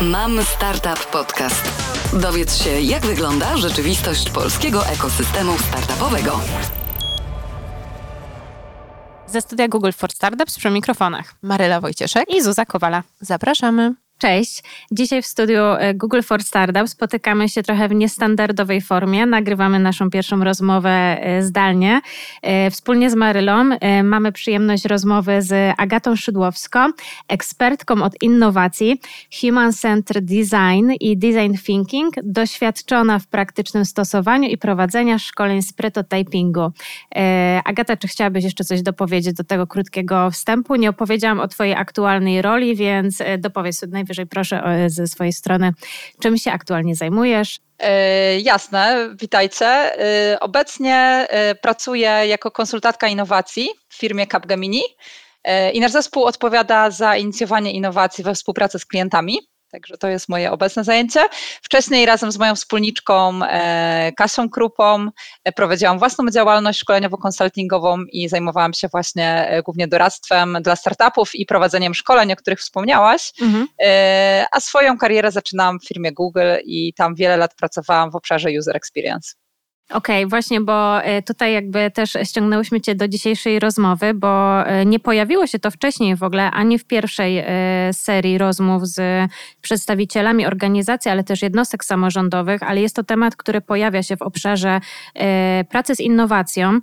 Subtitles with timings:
[0.00, 1.64] Mam Startup Podcast.
[2.12, 6.40] Dowiedz się, jak wygląda rzeczywistość polskiego ekosystemu startupowego.
[9.26, 12.34] Ze studia Google for Startups przy mikrofonach Maryla Wojcieszek.
[12.34, 13.02] i Zuza Kowala.
[13.20, 13.94] Zapraszamy.
[14.18, 14.62] Cześć.
[14.92, 19.26] Dzisiaj w studiu e, Google for Startups spotykamy się trochę w niestandardowej formie.
[19.26, 22.00] Nagrywamy naszą pierwszą rozmowę e, zdalnie.
[22.42, 23.70] E, Wspólnie z Marylą
[24.04, 26.78] mamy przyjemność rozmowy z Agatą Szydłowską,
[27.28, 29.00] ekspertką od innowacji,
[29.40, 36.72] Human Centered Design i Design Thinking, doświadczona w praktycznym stosowaniu i prowadzenia szkoleń z prototypingu.
[37.64, 40.76] Agata, czy chciałabyś jeszcze coś dopowiedzieć do tego krótkiego wstępu?
[40.76, 45.72] Nie opowiedziałam o Twojej aktualnej roli, więc dopowiedz najwyżej proszę o- ze swojej strony,
[46.22, 47.58] czym się aktualnie zajmujesz.
[47.78, 49.66] E, Jasne, witajcie.
[49.66, 50.94] E, Obecnie
[51.30, 54.82] e, pracuję jako konsultantka innowacji w firmie Capgemini
[55.44, 59.38] e, i nasz zespół odpowiada za inicjowanie innowacji we współpracy z klientami.
[59.70, 61.20] Także to jest moje obecne zajęcie.
[61.62, 65.08] Wcześniej razem z moją wspólniczką e, Kasią Krupą
[65.44, 71.46] e, prowadziłam własną działalność szkoleniowo-konsultingową i zajmowałam się właśnie e, głównie doradztwem dla startupów i
[71.46, 73.32] prowadzeniem szkoleń, o których wspomniałaś.
[73.82, 78.48] E, A swoją karierę zaczynałam w firmie Google i tam wiele lat pracowałam w obszarze
[78.58, 79.34] user experience.
[79.92, 85.00] Okej, właśnie, bo e, tutaj jakby też ściągnęłyśmy Cię do dzisiejszej rozmowy, bo e, nie
[85.00, 87.44] pojawiło się to wcześniej w ogóle, ani w pierwszej e,
[87.92, 94.02] serii rozmów z przedstawicielami organizacji, ale też jednostek samorządowych, ale jest to temat, który pojawia
[94.02, 94.80] się w obszarze
[95.68, 96.80] pracy z innowacją,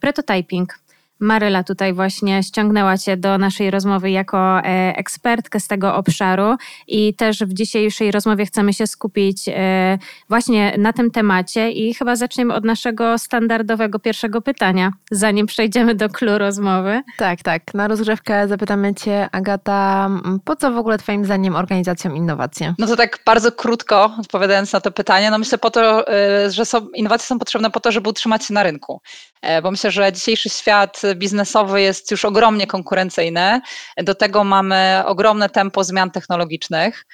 [0.00, 0.83] prototyping.
[1.24, 4.62] Maryla tutaj właśnie ściągnęła Cię do naszej rozmowy jako e,
[4.96, 6.56] ekspertkę z tego obszaru
[6.88, 12.16] i też w dzisiejszej rozmowie chcemy się skupić e, właśnie na tym temacie i chyba
[12.16, 17.02] zaczniemy od naszego standardowego pierwszego pytania, zanim przejdziemy do clue rozmowy.
[17.18, 17.74] Tak, tak.
[17.74, 20.10] Na rozgrzewkę zapytamy Cię, Agata,
[20.44, 22.74] po co w ogóle Twoim zdaniem organizacjom innowacje?
[22.78, 26.12] No to tak bardzo krótko odpowiadając na to pytanie, no myślę po to,
[26.46, 29.00] y, że są, innowacje są potrzebne po to, żeby utrzymać się na rynku.
[29.44, 33.60] E, Bo myślę, że dzisiejszy świat biznesowy jest już ogromnie konkurencyjny.
[33.96, 37.04] Do tego mamy ogromne tempo zmian technologicznych.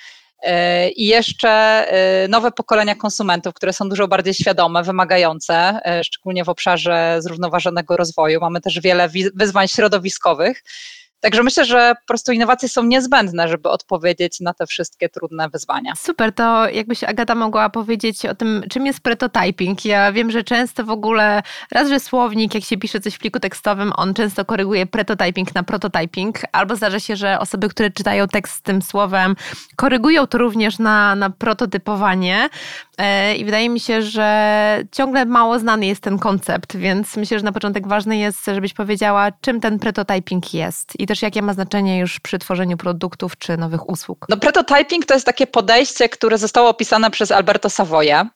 [0.43, 6.49] E, I jeszcze e, nowe pokolenia konsumentów, które są dużo bardziej świadome, wymagające, szczególnie w
[6.49, 8.41] obszarze zrównoważonego rozwoju.
[8.41, 10.63] Mamy też wiele wi- wyzwań środowiskowych.
[11.21, 15.93] Także myślę, że po prostu innowacje są niezbędne, żeby odpowiedzieć na te wszystkie trudne wyzwania.
[15.97, 19.85] Super, to jakbyś Agata mogła powiedzieć o tym, czym jest prototyping.
[19.85, 23.41] Ja wiem, że często w ogóle, raz, że słownik, jak się pisze coś w pliku
[23.41, 28.55] tekstowym, on często koryguje prototyping na prototyping, albo zdarza się, że osoby, które czytają tekst
[28.55, 29.37] z tym słowem,
[29.77, 32.49] korygują to również na, na prototypowanie.
[32.99, 37.45] E, I wydaje mi się, że ciągle mało znany jest ten koncept, więc myślę, że
[37.45, 41.99] na początek ważne jest, żebyś powiedziała, czym ten prototyping jest i też jakie ma znaczenie
[41.99, 44.27] już przy tworzeniu produktów czy nowych usług.
[44.29, 48.29] No, prototyping to jest takie podejście, które zostało opisane przez Alberto Savoye,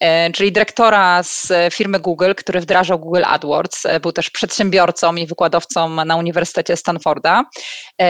[0.00, 3.86] e, czyli dyrektora z e, firmy Google, który wdrażał Google AdWords.
[3.86, 7.44] E, Był też przedsiębiorcą i wykładowcą na Uniwersytecie Stanforda.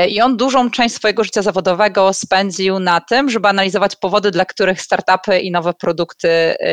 [0.08, 4.82] I on dużą część swojego życia zawodowego spędził na tym, żeby analizować powody, dla których
[4.82, 6.28] startupy i nowe produkty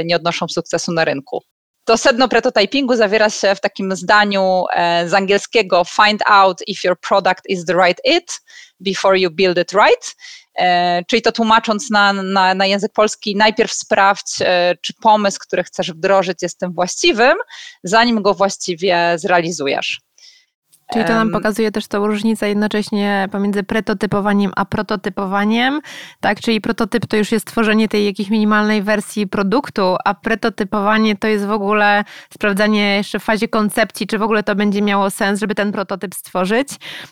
[0.05, 1.43] nie odnoszą sukcesu na rynku.
[1.87, 6.99] To sedno prototypingu zawiera się w takim zdaniu e, z angielskiego find out if your
[6.99, 8.41] product is the right it
[8.79, 10.15] before you build it right.
[10.55, 15.63] E, czyli to tłumacząc na, na, na język polski, najpierw sprawdź, e, czy pomysł, który
[15.63, 17.37] chcesz wdrożyć, jest tym właściwym,
[17.83, 20.06] zanim go właściwie zrealizujesz.
[20.93, 25.81] Czyli to nam pokazuje też tą różnicę jednocześnie pomiędzy prototypowaniem a prototypowaniem,
[26.19, 26.39] tak?
[26.39, 31.45] Czyli prototyp to już jest tworzenie tej jakiejś minimalnej wersji produktu, a prototypowanie to jest
[31.45, 32.03] w ogóle
[32.33, 36.15] sprawdzanie jeszcze w fazie koncepcji, czy w ogóle to będzie miało sens, żeby ten prototyp
[36.15, 36.69] stworzyć.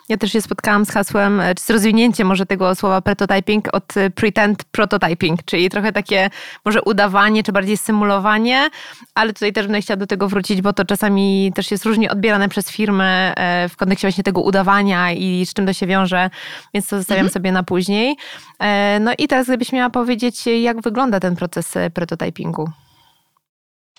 [0.09, 4.09] Ja też się spotkałam z hasłem, czy z rozwinięciem może tego słowa prototyping od y,
[4.09, 6.29] pretend prototyping, czyli trochę takie
[6.65, 8.69] może udawanie, czy bardziej symulowanie,
[9.15, 12.49] ale tutaj też będę chciała do tego wrócić, bo to czasami też jest różnie odbierane
[12.49, 16.29] przez firmy e, w kontekście właśnie tego udawania i z czym to się wiąże,
[16.73, 18.15] więc to zostawiam sobie na później.
[18.59, 22.69] E, No i teraz gdybyś miała powiedzieć, jak wygląda ten proces e, prototypingu?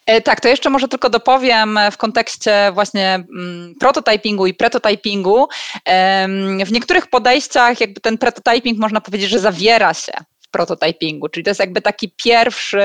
[0.07, 5.49] E, Tak, to jeszcze może tylko dopowiem w kontekście właśnie mm, prototypingu i pretotypingu.
[5.85, 11.45] Em, W niektórych podejściach jakby ten prototyping można powiedzieć, że zawiera się w prototypingu, czyli
[11.45, 12.81] to jest jakby taki pierwszy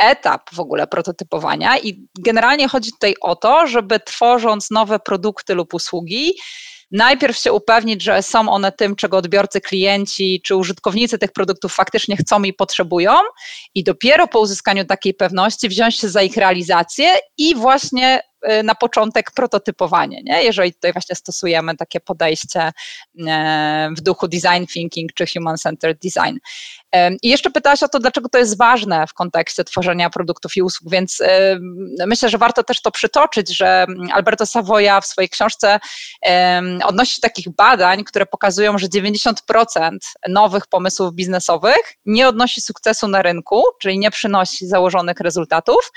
[0.00, 5.74] etap w ogóle prototypowania i generalnie chodzi tutaj o to, żeby tworząc nowe produkty lub
[5.74, 6.32] usługi,
[6.90, 12.16] najpierw się upewnić, że są one tym, czego odbiorcy, klienci czy użytkownicy tych produktów faktycznie
[12.16, 13.12] chcą i potrzebują,
[13.74, 18.22] i dopiero po uzyskaniu takiej pewności wziąć się za ich realizację i właśnie
[18.64, 20.44] na początek prototypowanie, nie?
[20.44, 22.72] jeżeli tutaj właśnie stosujemy takie podejście
[23.28, 26.38] e, w duchu design thinking czy human-centered design.
[27.22, 30.90] I jeszcze pytałaś o to, dlaczego to jest ważne w kontekście tworzenia produktów i usług,
[30.90, 31.22] więc
[32.06, 35.80] myślę, że warto też to przytoczyć, że Alberto Savoya w swojej książce
[36.84, 39.32] odnosi się takich badań, które pokazują, że 90%
[40.28, 45.92] nowych pomysłów biznesowych nie odnosi sukcesu na rynku, czyli nie przynosi założonych rezultatów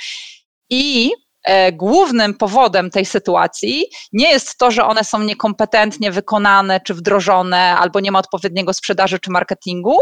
[0.70, 1.12] i
[1.74, 8.00] głównym powodem tej sytuacji nie jest to, że one są niekompetentnie wykonane czy wdrożone, albo
[8.00, 9.98] nie ma odpowiedniego sprzedaży czy marketingu,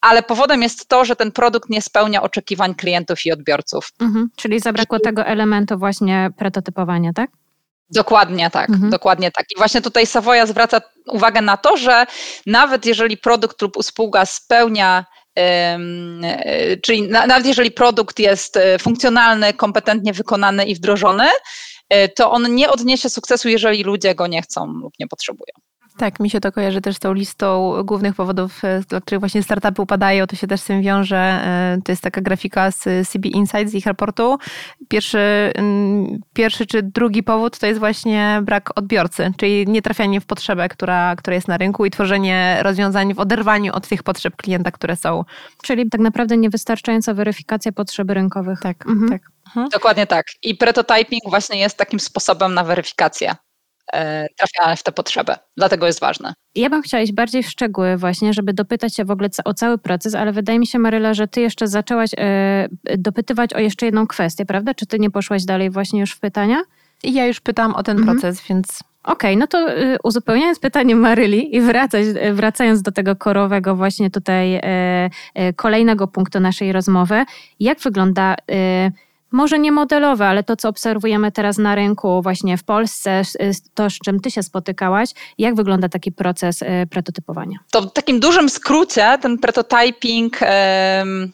[0.00, 3.92] ale powodem jest to, że ten produkt nie spełnia oczekiwań klientów i odbiorców.
[4.00, 5.00] Mhm, czyli zabrakło I...
[5.00, 7.30] tego elementu właśnie prototypowania, tak?
[7.90, 8.90] Dokładnie tak, mhm.
[8.90, 9.46] dokładnie tak.
[9.56, 12.06] I właśnie tutaj Savoya zwraca uwagę na to, że
[12.46, 15.27] nawet jeżeli produkt lub usługa spełnia e,
[16.82, 21.24] czyli nawet jeżeli produkt jest e, funkcjonalny, kompetentnie wykonany i wdrożony,
[21.88, 25.52] e, to on nie odniesie sukcesu, jeżeli ludzie go nie chcą lub nie potrzebują.
[25.98, 29.42] Tak, mi się to kojarzy też z tą listą głównych powodów, e, dla których właśnie
[29.42, 30.26] startupy upadają.
[30.26, 31.16] To się też z tym wiąże.
[31.16, 34.38] E, to jest taka grafika z CB Insights, z ich raportu.
[34.88, 35.52] Pierwszy,
[36.32, 41.34] pierwszy czy drugi powód to jest właśnie brak odbiorcy, czyli nietrafianie w potrzebę, która, która
[41.34, 45.24] jest na rynku i tworzenie rozwiązań w oderwaniu od tych potrzeb klienta, które są.
[45.62, 48.60] Czyli tak naprawdę niewystarczająca weryfikacja potrzeb rynkowych.
[48.60, 49.08] Tak, mhm.
[49.08, 49.22] tak.
[49.46, 49.68] Mhm.
[49.68, 50.26] Dokładnie tak.
[50.42, 53.34] I prototyping właśnie jest takim sposobem na weryfikację
[53.92, 55.36] E, trafiane w tę potrzebę.
[55.56, 56.34] Dlatego jest ważne.
[56.54, 59.78] Ja bym chciała iść bardziej w szczegóły właśnie, żeby dopytać się w ogóle o cały
[59.78, 62.68] proces, ale wydaje mi się, Maryla, że ty jeszcze zaczęłaś e,
[62.98, 64.74] dopytywać o jeszcze jedną kwestię, prawda?
[64.74, 66.62] Czy ty nie poszłaś dalej właśnie już w pytania?
[67.02, 68.18] Ja już pytam o ten mhm.
[68.18, 68.82] proces, więc...
[69.04, 74.10] Okej, okay, no to y, uzupełniając pytanie Maryli i wracać, wracając do tego korowego właśnie
[74.10, 74.62] tutaj e,
[75.34, 77.24] e, kolejnego punktu naszej rozmowy,
[77.60, 78.34] jak wygląda...
[78.50, 78.90] E,
[79.32, 83.22] może nie modelowe, ale to, co obserwujemy teraz na rynku właśnie w Polsce,
[83.74, 87.58] to, z czym ty się spotykałaś, jak wygląda taki proces e, prototypowania?
[87.70, 91.32] To w takim dużym skrócie ten prototyping um,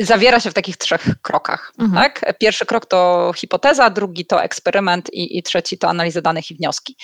[0.00, 1.72] zawiera się w takich trzech krokach.
[1.78, 2.02] Mhm.
[2.02, 2.38] Tak?
[2.38, 6.96] Pierwszy krok to hipoteza, drugi to eksperyment i, i trzeci to analiza danych i wnioski.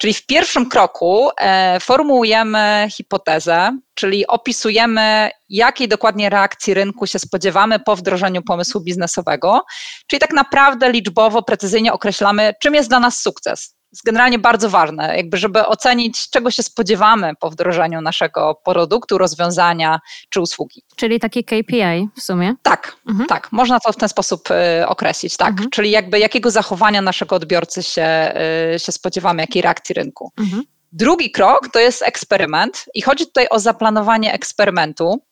[0.00, 7.78] Czyli w pierwszym kroku e, formułujemy hipotezę, czyli opisujemy, jakiej dokładnie reakcji rynku się spodziewamy
[7.78, 9.64] po wdrożeniu pomysłu biznesowego,
[10.06, 15.16] czyli tak naprawdę liczbowo, precyzyjnie określamy, czym jest dla nas sukces jest generalnie bardzo ważne,
[15.16, 20.82] jakby żeby ocenić, czego się spodziewamy po wdrożeniu naszego produktu, rozwiązania czy usługi.
[20.96, 22.54] Czyli takie KPI w sumie?
[22.62, 23.26] Tak, mhm.
[23.28, 23.52] tak.
[23.52, 25.50] Można to w ten sposób y, określić, tak.
[25.50, 25.70] Mhm.
[25.70, 28.34] Czyli jakby jakiego zachowania naszego odbiorcy się,
[28.74, 30.32] y, się spodziewamy, jakiej reakcji rynku.
[30.38, 30.62] Mhm.
[30.92, 35.22] Drugi krok to jest eksperyment i chodzi tutaj o zaplanowanie eksperymentu,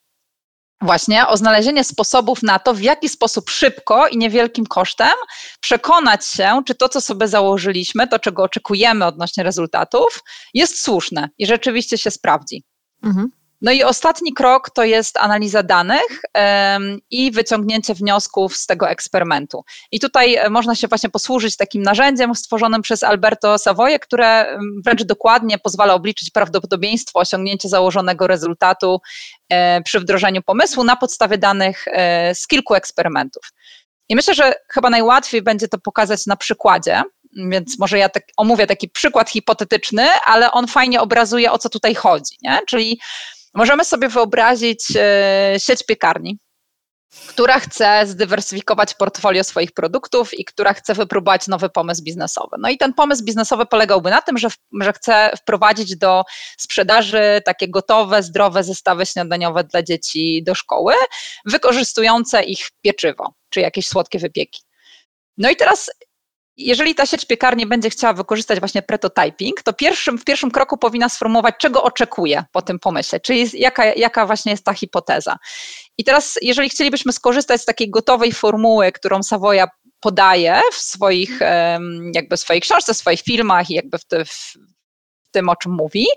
[0.81, 5.13] właśnie o znalezienie sposobów na to, w jaki sposób szybko i niewielkim kosztem
[5.59, 10.23] przekonać się, czy to, co sobie założyliśmy, to, czego oczekujemy odnośnie rezultatów,
[10.53, 12.63] jest słuszne i rzeczywiście się sprawdzi.
[13.03, 13.31] Mhm.
[13.61, 16.21] No i ostatni krok to jest analiza danych
[17.09, 19.63] i wyciągnięcie wniosków z tego eksperymentu.
[19.91, 25.03] I tutaj e, można się właśnie posłużyć takim narzędziem stworzonym przez Alberto Savoye, które wręcz
[25.03, 29.01] dokładnie pozwala obliczyć prawdopodobieństwo osiągnięcia założonego rezultatu
[29.49, 33.43] e, przy wdrożeniu pomysłu na podstawie danych e, z kilku eksperymentów.
[34.09, 37.01] I myślę, że chyba najłatwiej będzie to pokazać na przykładzie,
[37.35, 41.95] więc może ja tak omówię taki przykład hipotetyczny, ale on fajnie obrazuje, o co tutaj
[41.95, 42.35] chodzi.
[42.41, 42.59] Nie?
[42.67, 42.99] Czyli
[43.53, 46.39] Możemy sobie wyobrazić e, sieć piekarni,
[47.27, 52.57] która chce zdywersyfikować portfolio swoich produktów i która chce wypróbować nowy pomysł biznesowy.
[52.59, 54.47] No i ten pomysł biznesowy polegałby na tym, że,
[54.81, 56.23] że chce wprowadzić do
[56.57, 60.93] sprzedaży takie gotowe, zdrowe zestawy śniadaniowe dla dzieci do szkoły,
[61.45, 64.61] wykorzystujące ich pieczywo, czy jakieś słodkie wypieki.
[65.37, 65.91] No i teraz
[66.59, 71.09] jeżeli ta sieć piekarni będzie chciała wykorzystać właśnie prototyping, to pierwszym, w pierwszym kroku powinna
[71.09, 75.37] sformułować, czego oczekuje po tym pomyśle, czyli jaka, jaka właśnie jest ta hipoteza.
[75.97, 79.67] I teraz, jeżeli chcielibyśmy skorzystać z takiej gotowej formuły, którą Savoya
[79.99, 81.39] podaje w swoich,
[82.13, 84.53] jakby swojej książce, w swoich filmach i jakby w, te, w
[85.31, 86.07] tym, o czym mówi,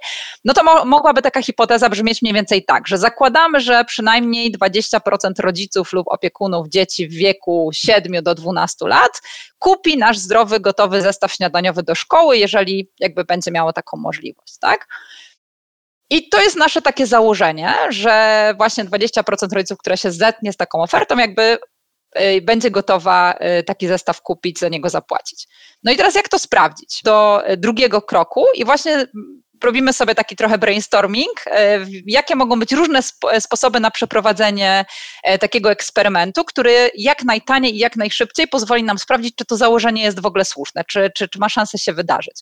[0.45, 4.99] no to mo mogłaby taka hipoteza brzmieć mniej więcej tak, że zakładamy, że przynajmniej 20%
[5.39, 9.23] rodziców lub opiekunów dzieci w wieku 7 do 12 lat
[9.59, 14.87] kupi nasz zdrowy, gotowy zestaw śniadaniowy do szkoły, jeżeli jakby będzie miało taką możliwość, tak?
[16.11, 20.83] I to jest nasze takie założenie, że właśnie 20% rodziców, które się zetnie z taką
[20.83, 21.59] ofertą, jakby
[22.43, 25.49] będzie gotowa y, taki zestaw kupić, za niego zapłacić.
[25.83, 27.01] No i teraz jak to sprawdzić?
[27.05, 29.07] Do drugiego kroku i właśnie
[29.65, 31.45] robimy sobie taki trochę brainstorming,
[32.07, 33.01] jakie mogą być różne
[33.41, 34.85] sposoby na przeprowadzenie
[35.41, 40.21] takiego eksperymentu, który jak najtaniej i jak najszybciej pozwoli nam sprawdzić, czy to założenie jest
[40.21, 42.41] w ogóle słuszne, czy, czy, czy ma szansę się wydarzyć.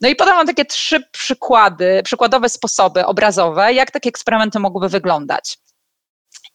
[0.00, 5.58] No i podam Wam takie trzy przykłady, przykładowe sposoby obrazowe, jak takie eksperymenty mogłyby wyglądać.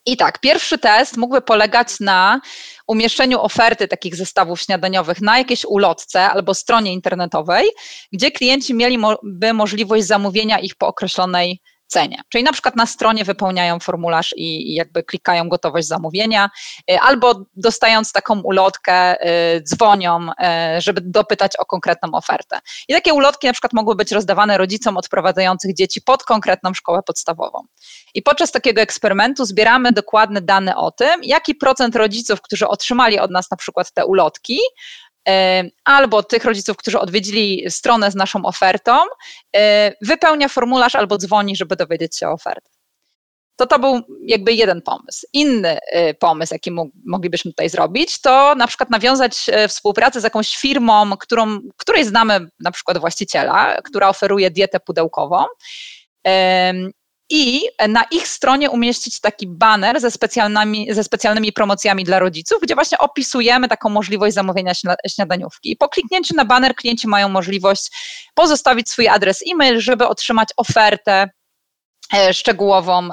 [0.09, 2.41] I tak, pierwszy test mógłby polegać na
[2.87, 7.69] umieszczeniu oferty takich zestawów śniadaniowych na jakiejś ulotce albo stronie internetowej,
[8.13, 12.21] gdzie klienci mieliby możliwość zamówienia ich po określonej cenie.
[12.29, 16.49] Czyli na przykład na stronie wypełniają formularz i, i jakby klikają gotowość zamówienia,
[16.91, 22.59] y, albo dostając taką ulotkę, y, dzwonią, y, żeby dopytać o konkretną ofertę.
[22.87, 27.63] I takie ulotki na przykład mogły być rozdawane rodzicom odprowadzających dzieci pod konkretną szkołę podstawową.
[28.13, 33.31] I podczas takiego eksperymentu zbieramy dokładne dane o tym, jaki procent rodziców, którzy otrzymali od
[33.31, 34.59] nas na przykład te ulotki,
[35.85, 38.97] albo tych rodziców, którzy odwiedzili stronę z naszą ofertą,
[40.01, 42.69] wypełnia formularz albo dzwoni, żeby dowiedzieć się o ofertę.
[43.59, 45.27] To to był jakby jeden pomysł.
[45.33, 46.71] Inny y, pomysł, jaki
[47.05, 52.47] moglibyśmy tutaj zrobić, to na przykład nawiązać e, współpracę z jakąś firmą, którą, której znamy
[52.59, 55.45] na przykład właściciela, która oferuje dietę pudełkową
[57.29, 62.75] i na ich stronie umieścić taki banner ze specjalnymi, ze specjalnymi promocjami dla rodziców, gdzie
[62.75, 64.73] właśnie opisujemy taką możliwość zamówienia
[65.09, 65.71] śniadaniówki.
[65.71, 67.89] I po kliknięciu na banner klienci mają możliwość
[68.33, 71.29] pozostawić swój adres e-mail, żeby otrzymać ofertę
[72.13, 73.09] e, szczegółową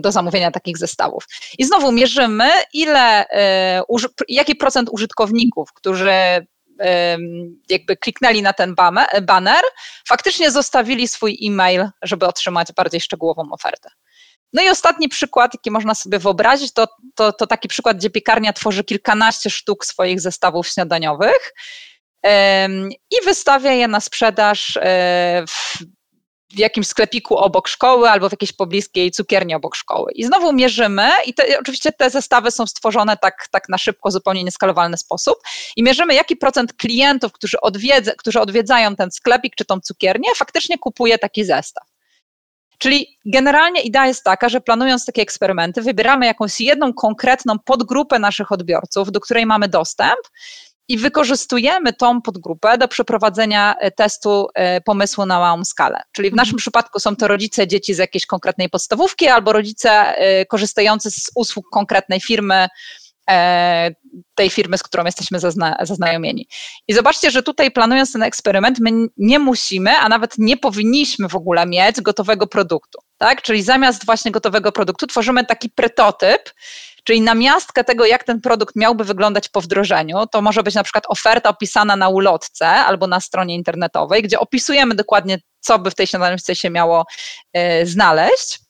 [0.00, 1.24] do zamówienia takich zestawów.
[1.58, 3.82] I znowu mierzymy, ile, e,
[4.28, 6.46] jaki procent użytkowników, którzy
[7.68, 8.74] jakby kliknęli na ten
[9.22, 9.62] banner,
[10.08, 13.90] faktycznie zostawili swój e-mail, żeby otrzymać bardziej szczegółową ofertę.
[14.52, 18.52] No i ostatni przykład, jaki można sobie wyobrazić, to, to, to taki przykład, gdzie piekarnia
[18.52, 21.52] tworzy kilkanaście sztuk swoich zestawów śniadaniowych
[23.10, 25.78] i wystawia je na sprzedaż e, w
[26.54, 30.12] w jakimś sklepiku obok szkoły albo w jakiejś pobliskiej cukierni obok szkoły.
[30.14, 34.44] I znowu mierzymy, i te, oczywiście te zestawy są stworzone tak, tak na szybko, zupełnie
[34.44, 35.34] nieskalowalny sposób,
[35.76, 40.78] i mierzymy, jaki procent klientów, którzy, odwiedza, którzy odwiedzają ten sklepik czy tą cukiernię, faktycznie
[40.78, 41.92] kupuje taki zestaw.
[42.78, 48.52] Czyli generalnie idea jest taka, że planując takie eksperymenty, wybieramy jakąś jedną konkretną podgrupę naszych
[48.52, 50.18] odbiorców, do której mamy dostęp
[50.92, 56.02] i wykorzystujemy tą podgrupę do przeprowadzenia e, testu e, pomysłu na małą skalę.
[56.12, 56.58] Czyli w naszym mhm.
[56.58, 61.66] przypadku są to rodzice dzieci z jakiejś konkretnej podstawówki albo rodzice e, korzystający z usług
[61.72, 62.68] konkretnej firmy,
[64.34, 66.48] tej firmy, z którą jesteśmy zazna zaznajomieni.
[66.88, 71.34] I zobaczcie, że tutaj planując ten eksperyment, my nie musimy, a nawet nie powinniśmy w
[71.34, 72.98] ogóle mieć gotowego produktu.
[73.18, 73.42] Tak?
[73.42, 76.50] Czyli zamiast właśnie gotowego produktu tworzymy taki prototyp,
[77.04, 81.04] Czyli namiastkę tego, jak ten produkt miałby wyglądać po wdrożeniu, to może być na przykład
[81.08, 86.06] oferta opisana na ulotce albo na stronie internetowej, gdzie opisujemy dokładnie, co by w tej
[86.06, 87.04] śniadaniówce się miało
[87.56, 88.61] y, znaleźć.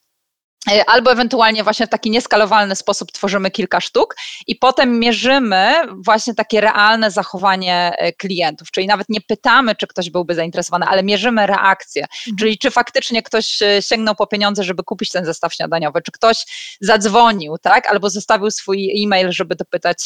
[0.70, 4.16] E, albo ewentualnie właśnie w taki nieskalowalny sposób tworzymy kilka sztuk
[4.46, 10.10] i potem mierzymy właśnie takie realne zachowanie e, klientów, czyli nawet nie pytamy, czy ktoś
[10.10, 12.36] byłby zainteresowany, ale mierzymy reakcję, mhm.
[12.36, 16.44] czyli czy faktycznie ktoś e, sięgnął po pieniądze, żeby kupić ten zestaw śniadaniowy, czy ktoś
[16.80, 19.98] zadzwonił, tak, albo zostawił swój e-mail, żeby dopytać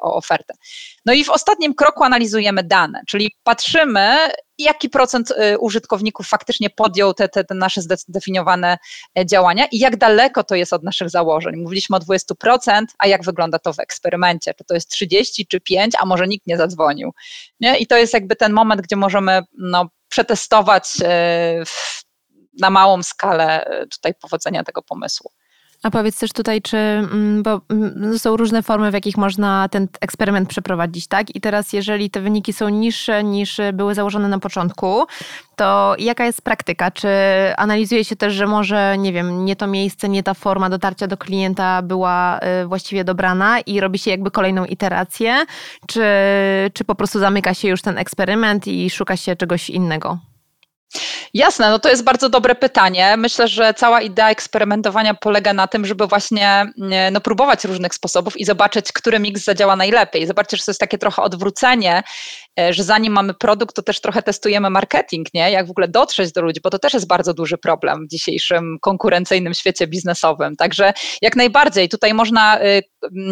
[0.00, 0.54] o ofertę.
[1.06, 4.16] No i w ostatnim kroku analizujemy dane, czyli patrzymy,
[4.58, 8.78] jaki procent y, użytkowników faktycznie podjął te, te, te nasze zdefiniowane
[9.18, 11.56] e, działania i jak daleko to jest od naszych założeń.
[11.56, 14.54] Mówiliśmy o 20%, a jak wygląda to w eksperymencie?
[14.54, 17.12] Czy to jest 30 czy 5, a może nikt nie zadzwonił?
[17.60, 17.78] Nie?
[17.78, 21.62] I to jest jakby ten moment, gdzie możemy no, przetestować e,
[22.60, 25.30] na małą skalę e, tutaj powodzenia tego pomysłu.
[25.82, 29.88] A powiedz też tutaj, czy, mm, bo mm, są różne formy, w jakich można ten
[30.00, 31.36] eksperyment przeprowadzić, tak?
[31.36, 35.06] I teraz, jeżeli te wyniki są niższe niż były założone na początku,
[35.56, 36.90] to jaka jest praktyka?
[36.90, 37.08] Czy
[37.56, 41.16] analizuje się też, że może, nie wiem, nie to miejsce, nie ta forma dotarcia do
[41.16, 45.44] klienta była y, właściwie dobrana i robi się jakby kolejną iterację?
[45.86, 46.04] Czy,
[46.74, 50.18] czy po prostu zamyka się już ten eksperyment i szuka się czegoś innego?
[51.34, 53.14] Jasne, no to jest bardzo dobre pytanie.
[53.16, 56.72] Myślę, że cała idea eksperymentowania polega na tym, żeby właśnie
[57.12, 60.26] no, próbować różnych sposobów i zobaczyć, który miks zadziała najlepiej.
[60.26, 62.02] Zobaczcie, że to jest takie trochę odwrócenie,
[62.60, 65.50] e, że zanim mamy produkt, to też trochę testujemy marketing, nie?
[65.50, 68.78] Jak w ogóle dotrzeć do ludzi, bo to też jest bardzo duży problem w dzisiejszym
[68.80, 70.56] konkurencyjnym świecie biznesowym.
[70.56, 70.92] Także
[71.22, 72.82] jak najbardziej tutaj można y,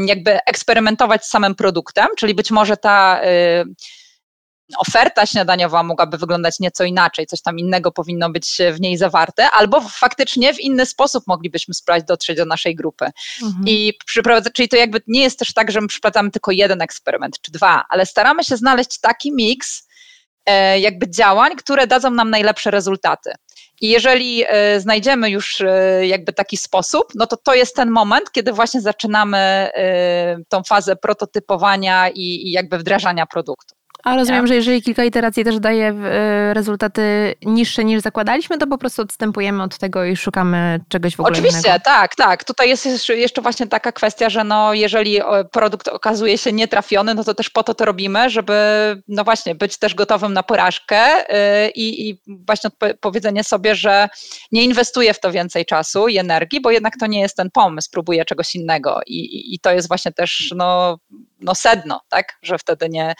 [0.06, 3.64] jakby eksperymentować z samym produktem, czyli być może ta y,
[4.78, 9.80] oferta śniadaniowa mogłaby wyglądać nieco inaczej, coś tam innego powinno być w niej zawarte, albo
[9.80, 13.06] faktycznie w inny sposób moglibyśmy spróbować dotrzeć do naszej grupy.
[13.42, 13.64] Mhm.
[13.66, 17.40] I przyprowadzę, czyli to jakby nie jest też tak, że my przyprowadzamy tylko jeden eksperyment
[17.40, 19.88] czy dwa, ale staramy się znaleźć taki miks,
[20.46, 23.32] e, jakby działań, które dadzą nam najlepsze rezultaty.
[23.80, 28.32] I jeżeli e, znajdziemy już e, jakby taki sposób, no to to jest ten moment,
[28.32, 29.70] kiedy właśnie zaczynamy
[30.49, 33.75] tą fazę prototypowania i, i jakby wdrażania produktu.
[34.05, 35.91] A rozumiem, że jeżeli kilka iteracji też daje
[36.50, 41.21] y, rezultaty niższe niż zakładaliśmy, to po prostu odstępujemy od tego i szukamy czegoś w
[41.21, 41.85] ogóle Oczywiście, innego.
[41.85, 42.45] tak, tak.
[42.45, 45.21] Tutaj jest jeszcze właśnie taka kwestia, że no, jeżeli
[45.53, 48.55] produkt okazuje się nietrafiony, no to też po to to robimy, żeby
[49.09, 51.31] no właśnie być też gotowym na porażkę
[51.67, 54.09] y, i, i właśnie powiedzenie sobie, że
[54.53, 57.88] nie inwestuję w to więcej czasu i energii, bo jednak to nie jest ten pomysł,
[57.93, 60.99] próbuję czegoś innego i, i, i to jest właśnie też no,
[61.40, 63.14] no sedno, tak, że wtedy nie,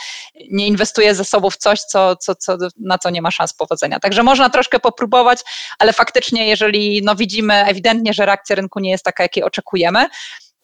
[0.50, 4.00] nie inwestuje ze sobą w coś, co, co, co, na co nie ma szans powodzenia.
[4.00, 5.40] Także można troszkę popróbować,
[5.78, 10.06] ale faktycznie, jeżeli no, widzimy ewidentnie, że reakcja rynku nie jest taka, jakiej oczekujemy,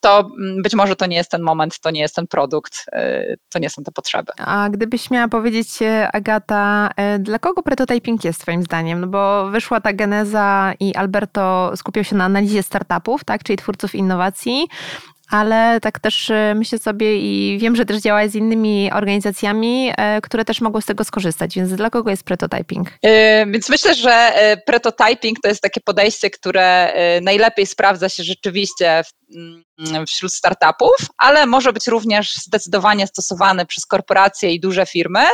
[0.02, 3.38] to mm, być może to nie jest ten moment, to nie jest ten produkt, y,
[3.48, 4.32] to nie są te potrzeby.
[4.38, 5.68] A gdybyś miała powiedzieć,
[6.12, 9.00] Agata, y, dla kogo prototyping jest Twoim zdaniem?
[9.00, 13.94] No bo wyszła ta geneza i Alberto skupiał się na analizie startupów, tak, czyli twórców
[13.94, 14.66] innowacji
[15.32, 20.20] ale tak też e, myślę sobie i wiem, że też działa z innymi organizacjami, e,
[20.20, 22.88] które też mogą z tego skorzystać, więc dla kogo jest prototyping?
[23.02, 24.32] E, więc myślę, że
[24.66, 29.02] prototyping to jest takie podejście, które najlepiej sprawdza się rzeczywiście
[29.34, 35.24] mm, wśród startupów, ale może być również zdecydowanie stosowany przez korporacje i duże firmy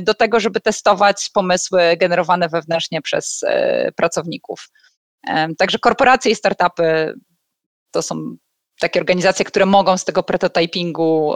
[0.00, 3.44] do tego, żeby testować pomysły generowane wewnętrznie przez
[3.96, 4.68] pracowników.
[5.58, 7.14] Także korporacje i startupy
[7.90, 8.36] to są
[8.80, 11.34] takie organizacje, które mogą z tego prototypingu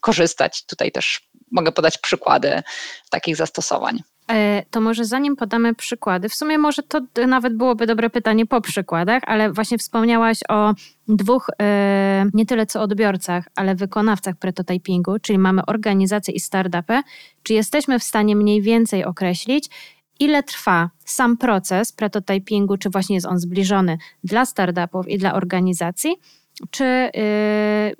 [0.00, 0.66] korzystać.
[0.66, 2.62] Tutaj też mogę podać przykłady
[3.10, 4.02] takich zastosowań.
[4.30, 8.60] E, to może zanim podamy przykłady, w sumie może to nawet byłoby dobre pytanie po
[8.60, 10.74] przykładach, ale właśnie wspomniałaś o
[11.08, 17.02] dwóch, e, nie tyle co odbiorcach, ale wykonawcach prototypingu, czyli mamy organizację i startupy.
[17.42, 19.68] Czy jesteśmy w stanie mniej więcej określić,
[20.20, 26.16] ile trwa sam proces prototypingu, czy właśnie jest on zbliżony dla startupów i dla organizacji?
[26.70, 27.10] Czy y,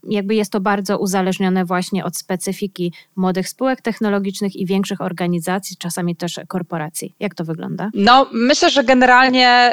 [0.08, 6.16] jakby jest to bardzo uzależnione właśnie od specyfiki młodych spółek technologicznych i większych organizacji, czasami
[6.16, 7.14] też korporacji?
[7.20, 7.90] Jak to wygląda?
[7.94, 9.72] No, myślę, że generalnie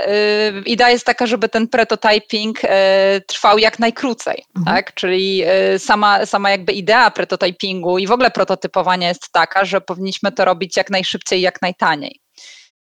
[0.60, 2.67] y, idea jest taka, żeby ten prototyping y,
[3.27, 4.75] trwał jak najkrócej, mhm.
[4.75, 4.94] tak?
[4.94, 5.43] Czyli
[5.78, 10.78] sama, sama jakby idea prototypingu i w ogóle prototypowania jest taka, że powinniśmy to robić
[10.78, 12.19] jak najszybciej, jak najtaniej.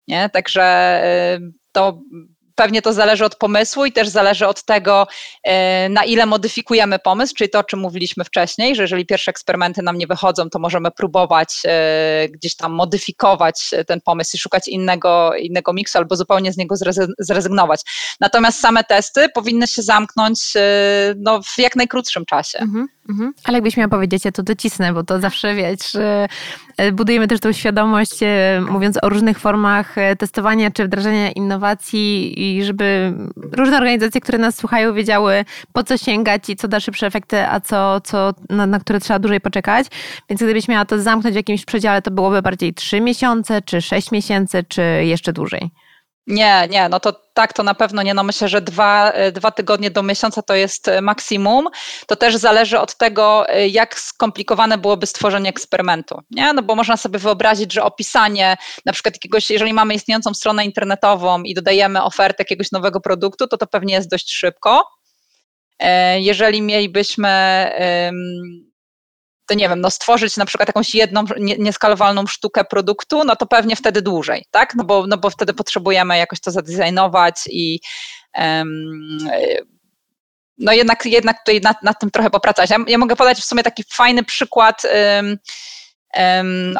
[0.08, 0.30] Nie?
[0.30, 1.02] Także
[1.72, 2.02] to
[2.60, 5.08] pewnie to zależy od pomysłu i też zależy od tego,
[5.44, 9.82] e, na ile modyfikujemy pomysł, czyli to, o czym mówiliśmy wcześniej, że jeżeli pierwsze eksperymenty
[9.82, 15.36] nam nie wychodzą, to możemy próbować e, gdzieś tam modyfikować ten pomysł i szukać innego,
[15.36, 16.76] innego miksu albo zupełnie z niego
[17.20, 17.82] zrezygnować.
[18.20, 20.62] Natomiast same testy powinny się zamknąć e,
[21.18, 22.60] no, w jak najkrótszym czasie.
[22.60, 23.34] Mhm, mhm.
[23.44, 25.98] Ale jakbyś miała powiedzieć, ja to docisnę, bo to zawsze wiesz,
[26.94, 28.20] budujemy też tą świadomość,
[28.70, 33.14] mówiąc o różnych formach testowania czy wdrażania innowacji i żeby
[33.52, 37.60] różne organizacje, które nas słuchają, wiedziały po co sięgać i co da szybsze efekty, a
[37.60, 39.88] co, co na, na które trzeba dłużej poczekać.
[40.30, 44.12] Więc gdybyś miała to zamknąć w jakimś przedziale, to byłoby bardziej 3 miesiące, czy 6
[44.12, 45.72] miesięcy, czy jeszcze dłużej?
[46.28, 48.14] Nie, nie, no to tak, to na pewno nie.
[48.14, 51.68] No myślę, że dwa, e, dwa tygodnie do miesiąca to jest e, maksimum.
[52.08, 56.22] To też zależy od tego, e, jak skomplikowane byłoby stworzenie eksperymentu.
[56.32, 56.54] Nie?
[56.54, 61.44] No bo można sobie wyobrazić, że opisanie na przykład jakiegoś, jeżeli mamy istniejącą stronę internetową
[61.44, 64.84] i dodajemy ofertę jakiegoś nowego produktu, to to pewnie jest dość szybko.
[66.18, 67.30] Jeżeli mielibyśmy
[69.50, 73.76] to nie wiem, no stworzyć na przykład jakąś jedną nieskalowalną sztukę produktu, no to pewnie
[73.76, 74.76] wtedy dłużej, tak?
[74.76, 77.80] No bo, no bo wtedy potrzebujemy jakoś to zadesignować i
[78.38, 79.18] um,
[80.58, 82.70] no jednak, jednak tutaj nad, nad, tym trochę popracować.
[82.70, 85.38] Ja, ja, mogę podać w sumie taki fajny przykład um,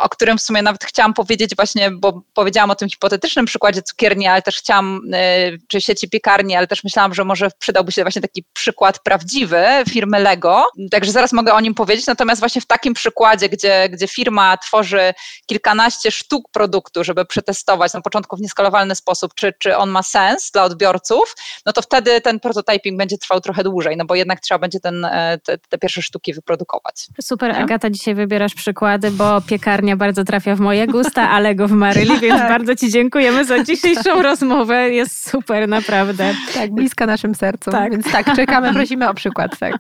[0.02, 4.28] o którym w sumie nawet chciałam powiedzieć właśnie, bo powiedziałam o tym hipotetycznym przykładzie cukierni,
[4.28, 8.22] ale też chciałam, e, czy sieci piekarni, ale też myślałam, że może przydałby się właśnie
[8.22, 12.94] taki przykład prawdziwy firmy Lego, także zaraz mogę o nim powiedzieć, natomiast właśnie w takim
[12.94, 15.14] przykładzie, gdzie, gdzie firma tworzy
[15.46, 20.52] kilkanaście sztuk produktu, żeby przetestować na początku w nieskalowalny sposób, czy, czy on ma sens
[20.52, 24.60] dla odbiorców, no to wtedy ten prototyping będzie trwał trochę dłużej, no bo jednak trzeba
[24.60, 27.08] będzie ten, e, te, te pierwsze sztuki wyprodukować.
[27.22, 31.72] Super, Agata, dzisiaj wybierasz przykłady, bo piekarnia bardzo trafia w moje gusta, ale go w
[31.72, 32.50] Maryli, więc tak.
[32.50, 34.90] bardzo Ci dziękujemy za dzisiejszą rozmowę.
[34.90, 36.34] Jest super, naprawdę.
[36.54, 37.72] Tak, bliska naszym sercu.
[37.72, 37.92] Tak.
[37.92, 39.76] Więc tak, czekamy, prosimy o przykład, tak.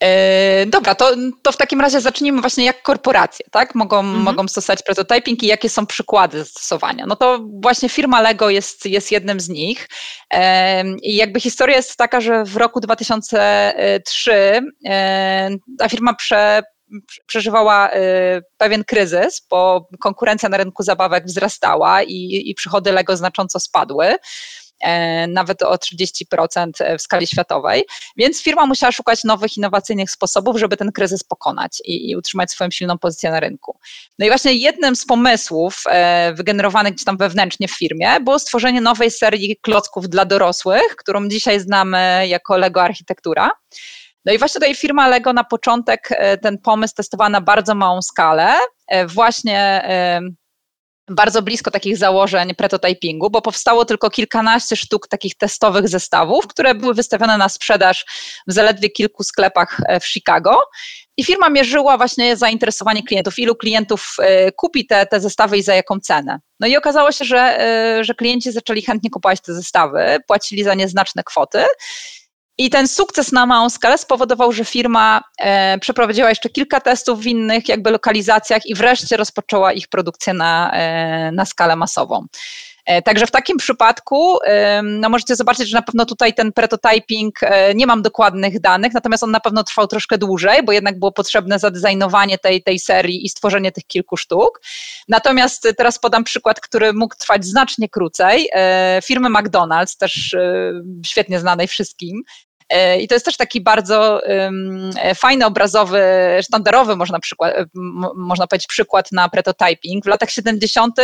[0.00, 3.74] E, dobra, to, to w takim razie zacznijmy właśnie jak korporacje, tak?
[3.74, 4.22] Mogą, mhm.
[4.22, 7.06] mogą stosować prototyping i jakie są przykłady zastosowania.
[7.06, 9.88] No to właśnie firma Lego jest, jest jednym z nich.
[10.34, 16.62] E, I jakby historia jest taka, że w roku 2003 e, ta firma prze,
[17.26, 17.90] przeżywała
[18.56, 24.16] pewien kryzys, bo konkurencja na rynku zabawek wzrastała i, i przychody Lego znacząco spadły.
[24.80, 27.84] E, nawet o 30% w skali światowej.
[28.16, 32.70] Więc firma musiała szukać nowych, innowacyjnych sposobów, żeby ten kryzys pokonać i, i utrzymać swoją
[32.70, 33.78] silną pozycję na rynku.
[34.18, 38.80] No i właśnie jednym z pomysłów e, wygenerowanych gdzieś tam wewnętrznie w firmie było stworzenie
[38.80, 43.50] nowej serii klocków dla dorosłych, którą dzisiaj znamy jako Lego Architektura.
[44.28, 48.02] No i właśnie tutaj firma Lego na początek e, ten pomysł testowała na bardzo małą
[48.02, 48.54] skalę,
[49.06, 49.82] właśnie
[51.10, 56.94] bardzo blisko takich założeń prototypingu, bo powstało tylko kilkanaście sztuk takich testowych zestawów, które były
[56.94, 58.04] wystawione na sprzedaż
[58.46, 60.60] w zaledwie kilku sklepach e, w Chicago.
[61.16, 65.74] I firma mierzyła właśnie zainteresowanie klientów, ilu klientów e, kupi te, te zestawy i za
[65.74, 66.40] jaką cenę.
[66.60, 70.74] No i okazało się, że, e, że klienci zaczęli chętnie kupować te zestawy, płacili za
[70.74, 71.64] nie znaczne kwoty.
[72.58, 77.26] I ten sukces na małą skalę spowodował, że firma e, przeprowadziła jeszcze kilka testów w
[77.26, 82.26] innych jakby lokalizacjach i wreszcie rozpoczęła ich produkcję na, e, na skalę masową.
[82.88, 84.38] E, także w takim przypadku
[84.82, 89.22] no możecie zobaczyć, że na pewno tutaj ten prototyping, e, nie mam dokładnych danych, natomiast
[89.22, 93.28] on na pewno trwał troszkę dłużej, bo jednak było potrzebne zadezajnowanie tej, tej serii i
[93.28, 94.60] stworzenie tych kilku sztuk.
[95.08, 98.48] Natomiast teraz podam przykład, który mógł trwać znacznie krócej.
[98.52, 100.36] E, firmy McDonald's, też
[101.06, 102.22] świetnie znanej wszystkim,
[103.00, 106.02] I to jest też taki bardzo e, fajny, obrazowy,
[106.42, 107.54] sztandarowy, można, przykład,
[108.16, 110.04] można powiedzieć, przykład na prototyping.
[110.04, 110.96] W latach 70.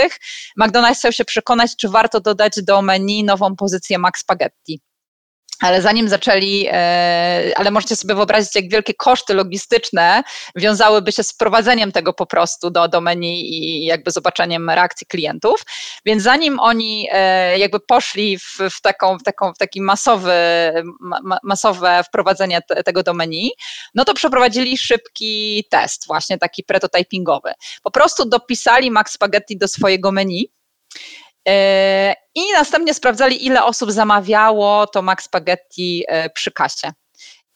[0.61, 4.81] McDonald's chciał się przekonać, czy warto dodać do menu nową pozycję Max Spaghetti.
[5.61, 10.23] Ale zanim zaczęli, e, ale możecie sobie wyobrazić, jak wielkie koszty logistyczne
[10.57, 15.63] wiązałyby się z wprowadzeniem tego po prostu do, do menu i jakby zobaczeniem reakcji klientów.
[16.05, 20.33] Więc zanim oni e, jakby poszli w, w, taką, w, taką, w taki masowy,
[21.01, 23.51] ma, masowe wprowadzenie te, tego do menu,
[23.95, 27.53] no to przeprowadzili szybki test, właśnie taki prototypingowy.
[27.83, 30.51] Po prostu dopisali Max Spaghetti do swojego menu
[32.35, 36.93] I następnie sprawdzali, ile osób zamawiało to Max Spaghetti e, przy kasie.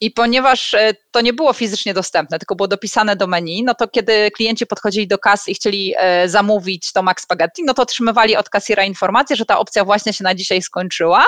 [0.01, 3.87] I ponieważ e, to nie było fizycznie dostępne, tylko było dopisane do menu, no to
[3.87, 8.35] kiedy klienci podchodzili do kasy i chcieli e, zamówić to Max Spaghetti, no to otrzymywali
[8.35, 11.25] od kasjera informację, że ta opcja właśnie się na dzisiaj skończyła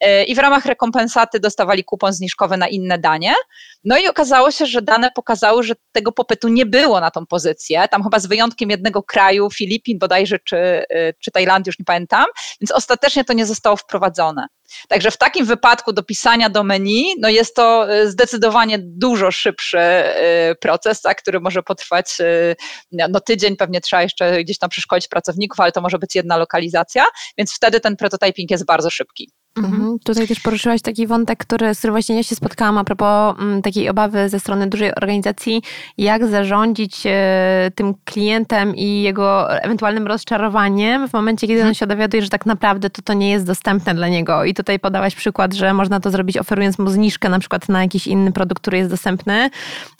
[0.00, 3.34] e, i w ramach rekompensaty dostawali kupon zniżkowy na inne danie.
[3.84, 7.88] No i okazało się, że dane pokazały, że tego popytu nie było na tą pozycję,
[7.90, 10.84] tam chyba z wyjątkiem jednego kraju, Filipin bodajże, czy,
[11.18, 12.24] czy Tajlandii, już nie pamiętam,
[12.60, 14.46] więc ostatecznie to nie zostało wprowadzone.
[14.88, 20.54] Także w takim wypadku do pisania do menu, no jest to zdecydowanie dużo szybszy y,
[20.60, 22.56] proces, tak, który może potrwać y,
[22.92, 27.04] no, tydzień, pewnie trzeba jeszcze gdzieś tam przeszkolić pracowników, ale to może być jedna lokalizacja,
[27.38, 29.30] więc wtedy ten prototyping jest bardzo szybki.
[29.56, 29.74] Mhm.
[29.74, 29.98] mhm.
[29.98, 33.48] Tutaj też poruszyłaś taki wątek, który, z którym właśnie ja się spotkałam a propos m,
[33.48, 35.62] mm, takiej obawy ze strony dużej organizacji,
[35.98, 41.74] jak zarządzić e, tym klientem i jego ewentualnym rozczarowaniem w momencie, kiedy on mhm.
[41.74, 44.44] się dowiaduje, że tak naprawdę to, to nie jest dostępne dla niego.
[44.44, 48.06] I tutaj podałaś przykład, że można to zrobić oferując mu zniżkę na przykład na jakiś
[48.06, 49.50] inny produkt, który jest dostępny,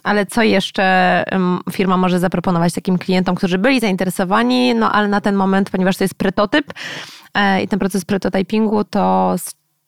[0.03, 1.25] ale co jeszcze
[1.73, 6.05] firma może zaproponować takim klientom, którzy byli zainteresowani, no ale na ten moment, ponieważ to
[6.05, 6.73] jest prototyp,
[7.35, 9.35] i ten proces prototypingu, to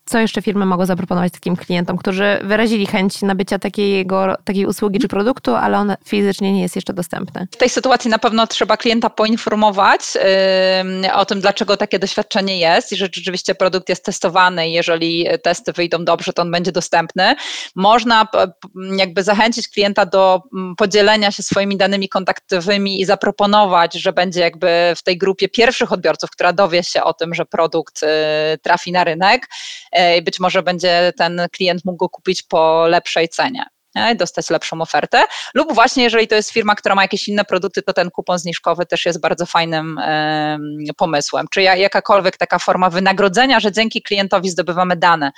[0.06, 5.08] co jeszcze firmy mogą zaproponować takim klientom, którzy wyrazili chęć nabycia takiego, takiej usługi czy
[5.08, 7.46] produktu, ale on fizycznie nie jest jeszcze dostępny?
[7.52, 10.00] W tej sytuacji na pewno trzeba klienta poinformować
[11.02, 15.72] yy, o tym, dlaczego takie doświadczenie jest i że rzeczywiście produkt jest testowany jeżeli testy
[15.72, 17.34] wyjdą dobrze, to on będzie dostępny.
[17.74, 18.28] Można
[18.96, 20.42] jakby zachęcić klienta do
[20.76, 26.30] podzielenia się swoimi danymi kontaktowymi i zaproponować, że będzie jakby w tej grupie pierwszych odbiorców,
[26.30, 28.08] która dowie się o tym, że produkt yy,
[28.62, 29.46] trafi na rynek
[30.22, 33.64] być może będzie ten klient mógł go kupić po lepszej cenie
[34.16, 35.24] dostać lepszą ofertę.
[35.54, 38.86] Lub właśnie, jeżeli to jest firma, która ma jakieś inne produkty, to ten kupon zniżkowy
[38.86, 40.00] też jest bardzo fajnym
[40.96, 41.46] pomysłem.
[41.50, 45.32] Czy jakakolwiek taka forma wynagrodzenia, że dzięki klientowi zdobywamy dane.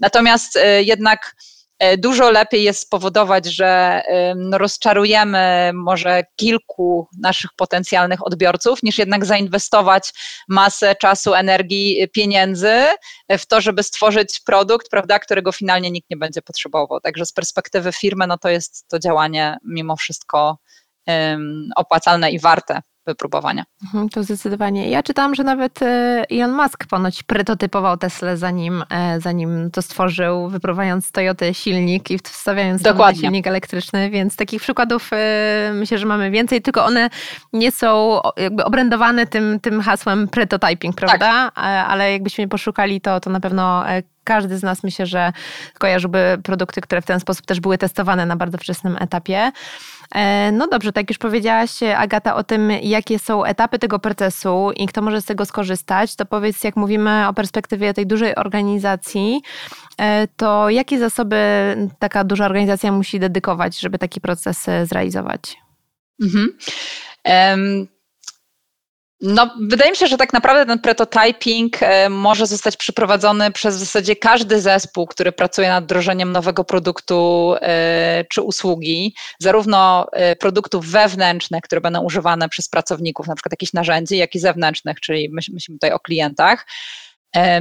[0.00, 1.59] Natomiast e, jednak E,
[1.98, 4.02] dużo lepiej jest spowodować, że
[4.36, 10.12] no, rozczarujemy może kilku naszych potencjalnych odbiorców, niż jednak zainwestować
[10.48, 12.86] masę czasu, energii, pieniędzy
[13.30, 17.00] w to, żeby stworzyć produkt, prawda, którego finalnie nikt nie będzie potrzebował.
[17.00, 20.58] Także z perspektywy firmy, no to jest to działanie mimo wszystko
[21.76, 23.64] opłacalne i warte wypróbowania.
[23.84, 24.90] Mhm, to zdecydowanie.
[24.90, 30.48] Ja czytałam, że nawet e, Elon Musk ponoć prototypował Tesla, zanim, e, zanim to stworzył,
[30.48, 33.20] wypróbowując z Toyoty silnik i wstawiając Dokładnie.
[33.20, 37.10] silnik elektryczny, więc takich przykładów e, myślę, że mamy więcej, tylko one
[37.52, 41.50] nie są jakby obrędowane tym, tym hasłem prototyping, prawda?
[41.54, 41.64] Tak.
[41.88, 43.84] Ale jakbyśmy poszukali, to, to na pewno
[44.24, 45.32] każdy z nas myślę, że
[45.78, 49.52] kojarzyłby produkty, które w ten sposób też były testowane na bardzo wczesnym etapie.
[50.14, 54.86] E, no dobrze, tak już powiedziałaś Agata o tym, jakie są etapy tego procesu i
[54.86, 59.40] kto może z tego skorzystać, to powiedz, jak mówimy o perspektywie tej dużej organizacji,
[59.98, 61.36] e, to jakie zasoby
[61.98, 65.56] taka duża organizacja musi dedykować, żeby taki proces e, zrealizować?
[66.22, 66.48] Mhm.
[69.22, 71.78] No, wydaje mi się, że tak naprawdę ten prototyping
[72.10, 77.54] może zostać przeprowadzony przez w zasadzie każdy zespół, który pracuje nad wdrożeniem nowego produktu
[78.30, 80.06] czy usługi, zarówno
[80.38, 85.30] produktów wewnętrznych, które będą używane przez pracowników, na przykład jakichś narzędzi, jak i zewnętrznych, czyli
[85.32, 86.66] myślimy tutaj o klientach.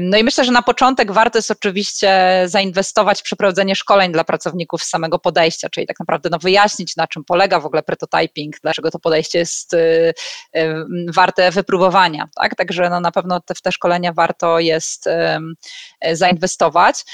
[0.01, 4.83] No i myślę, że na początek warto jest oczywiście zainwestować w przeprowadzenie szkoleń dla pracowników
[4.83, 8.91] z samego podejścia, czyli tak naprawdę no wyjaśnić, na czym polega w ogóle prototyping, dlaczego
[8.91, 9.77] to podejście jest y,
[10.57, 10.73] y,
[11.13, 12.29] warte wypróbowania.
[12.35, 12.55] Tak?
[12.55, 17.05] Także no na pewno te, w te szkolenia warto jest y, zainwestować.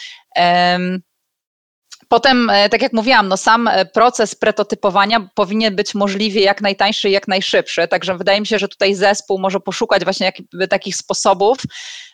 [2.16, 7.10] Potem, e, tak jak mówiłam, no sam e, proces prototypowania powinien być możliwie jak najtańszy
[7.10, 7.88] i jak najszybszy.
[7.88, 11.58] Także wydaje mi się, że tutaj zespół może poszukać właśnie jakby takich sposobów,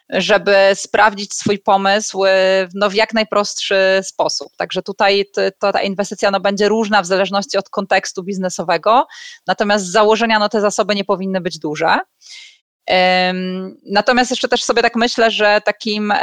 [0.10, 4.48] żeby sprawdzić swój pomysł e, no, w jak najprostszy sposób.
[4.58, 5.26] Także tutaj
[5.60, 9.08] to, ta inwestycja no, będzie różna w zależności od kontekstu biznesowego,
[9.48, 12.00] natomiast z założenia no, te zasoby nie powinny być duże.
[13.86, 16.14] Natomiast jeszcze też sobie tak myślę, że takim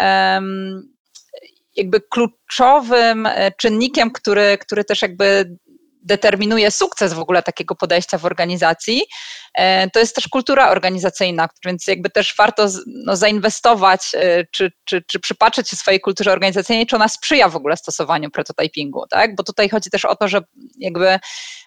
[1.79, 5.57] jakby kluczowym e, czynnikiem, który, który też jakby
[6.03, 9.03] determinuje sukces w ogóle takiego podejścia w organizacji,
[9.55, 15.03] e, to jest też kultura organizacyjna, więc jakby też warto no, zainwestować, e, czy, czy,
[15.07, 19.35] czy przypatrzeć się swojej kulturze organizacyjnej, czy ona sprzyja w ogóle stosowaniu prototypingu, tak?
[19.35, 20.41] Bo tutaj chodzi też o to, że
[20.79, 21.19] jakby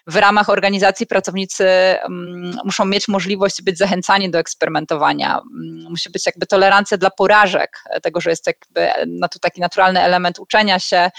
[0.06, 1.66] w ramach organizacji pracownicy
[2.02, 5.38] um, muszą mieć możliwość być zachęcani do eksperymentowania.
[5.38, 8.90] Um, musi być jakby tolerancja dla porażek, tego, że jest jakby
[9.30, 11.10] to taki naturalny element uczenia się,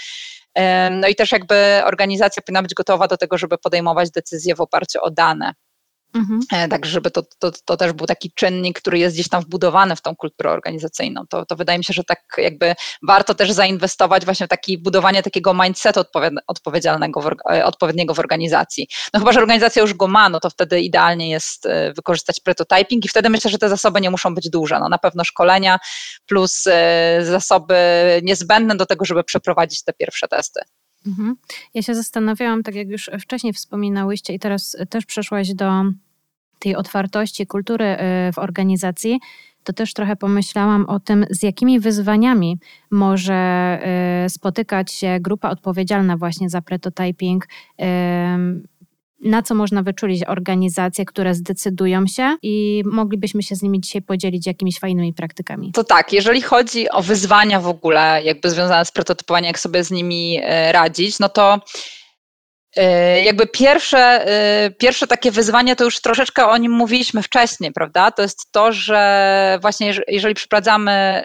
[0.90, 4.98] no i też jakby organizacja powinna być gotowa do tego, żeby podejmować decyzje w oparciu
[5.02, 5.54] o dane.
[6.14, 6.70] Mhm.
[6.70, 10.02] Tak, żeby to, to, to też był taki czynnik, który jest gdzieś tam wbudowany w
[10.02, 11.26] tą kulturę organizacyjną.
[11.28, 15.22] To, to wydaje mi się, że tak jakby warto też zainwestować właśnie w takie budowanie
[15.22, 16.00] takiego mindsetu
[16.46, 18.88] odpowiedzialnego w, e, odpowiedniego w organizacji.
[19.14, 23.04] No chyba, że organizacja już go ma, no to wtedy idealnie jest e, wykorzystać prototyping
[23.04, 24.78] i wtedy myślę, że te zasoby nie muszą być duże.
[24.80, 25.78] No na pewno szkolenia
[26.26, 26.64] plus
[27.22, 27.74] zasoby
[28.22, 30.60] niezbędne do tego, żeby przeprowadzić te pierwsze testy.
[31.06, 31.36] Mhm.
[31.74, 35.84] Ja się zastanawiałam, tak jak już wcześniej wspominałyście i teraz też przeszłaś do
[36.64, 39.20] tej otwartości, kultury y, w organizacji,
[39.64, 42.58] to też trochę pomyślałam o tym, z jakimi wyzwaniami
[42.90, 43.78] może
[44.26, 47.46] y, spotykać się grupa odpowiedzialna właśnie za prototyping
[49.20, 54.46] na co można wyczulić organizacje, które zdecydują się i moglibyśmy się z nimi dzisiaj podzielić
[54.46, 55.72] jakimiś fajnymi praktykami.
[55.72, 59.90] To tak, jeżeli chodzi o wyzwania w ogóle, jakby związane z prototypowaniem, jak sobie z
[59.90, 60.40] nimi
[60.72, 61.60] radzić, no to
[63.24, 68.10] jakby pierwsze, e, pierwsze takie wyzwanie, to już troszeczkę o nim mówiliśmy wcześniej, prawda?
[68.10, 71.24] To jest to, że właśnie jeżeli przeprowadzamy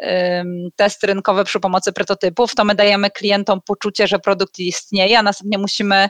[0.76, 5.58] testy rynkowe przy pomocy prototypów, to my dajemy klientom poczucie, że produkt istnieje, a następnie
[5.58, 6.10] musimy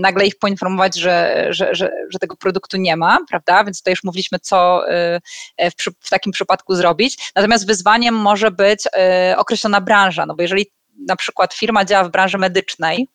[0.00, 3.64] nagle ich poinformować, że, że, że, że, tego produktu nie ma, prawda?
[3.64, 4.90] Więc tutaj już mówiliśmy, co
[5.60, 7.30] y, w, w takim przypadku zrobić.
[7.36, 8.84] Natomiast wyzwaniem może być
[9.36, 10.66] określona branża, no bo jeżeli
[11.08, 13.08] na przykład firma działa w branży medycznej,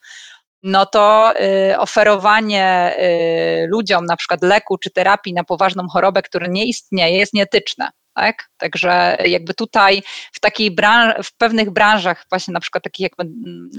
[0.64, 1.34] no to
[1.72, 7.18] y, oferowanie y, ludziom na przykład leku czy terapii na poważną chorobę, która nie istnieje,
[7.18, 7.90] jest nieetyczne.
[8.16, 8.50] Tak?
[8.58, 13.12] Także jakby tutaj w takiej branż, w pewnych branżach, właśnie na przykład takich jak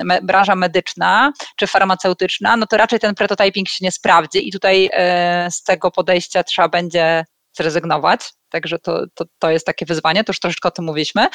[0.05, 4.91] me, branża medyczna czy farmaceutyczna, no to raczej ten prototyping się nie sprawdzi i tutaj
[4.93, 7.25] e, z tego podejścia trzeba będzie
[7.57, 8.21] zrezygnować.
[8.49, 11.27] Także to, to, to jest takie wyzwanie, to już troszeczkę o tym mówiliśmy.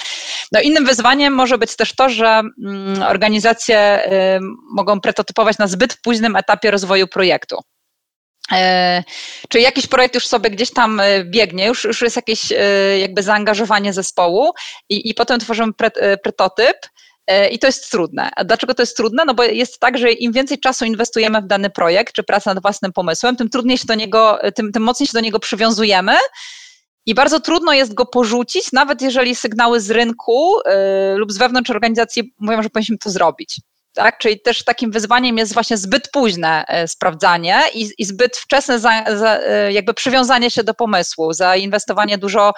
[0.52, 4.40] No innym wyzwaniem może być też to, że mm, organizacje y,
[4.72, 7.60] mogą prototypować na zbyt późnym etapie rozwoju projektu.
[8.52, 9.04] E,
[9.50, 12.42] czy jakiś projekt już sobie gdzieś tam e, biegnie, już, już jest jakieś
[13.02, 14.52] jakby zaangażowanie zespołu
[14.90, 15.72] i, i potem tworzymy
[16.24, 16.78] prototyp
[17.52, 18.30] i to jest trudne.
[18.36, 19.24] A dlaczego to jest trudne?
[19.26, 22.62] No bo jest tak, że im więcej czasu inwestujemy w dany projekt, czy pracę nad
[22.62, 26.14] własnym pomysłem, tym trudniej się do niego, tym, tym mocniej się do niego przywiązujemy
[27.08, 31.70] i bardzo trudno jest go porzucić, nawet jeżeli sygnały z rynku yy, lub z wewnątrz
[31.70, 33.62] organizacji mówią, że powinniśmy to zrobić.
[33.94, 34.18] Tak?
[34.18, 39.18] Czyli też takim wyzwaniem jest właśnie zbyt późne e, sprawdzanie i, i zbyt wczesne za,
[39.18, 42.54] za, e, jakby przywiązanie się do pomysłu, zainwestowanie dużo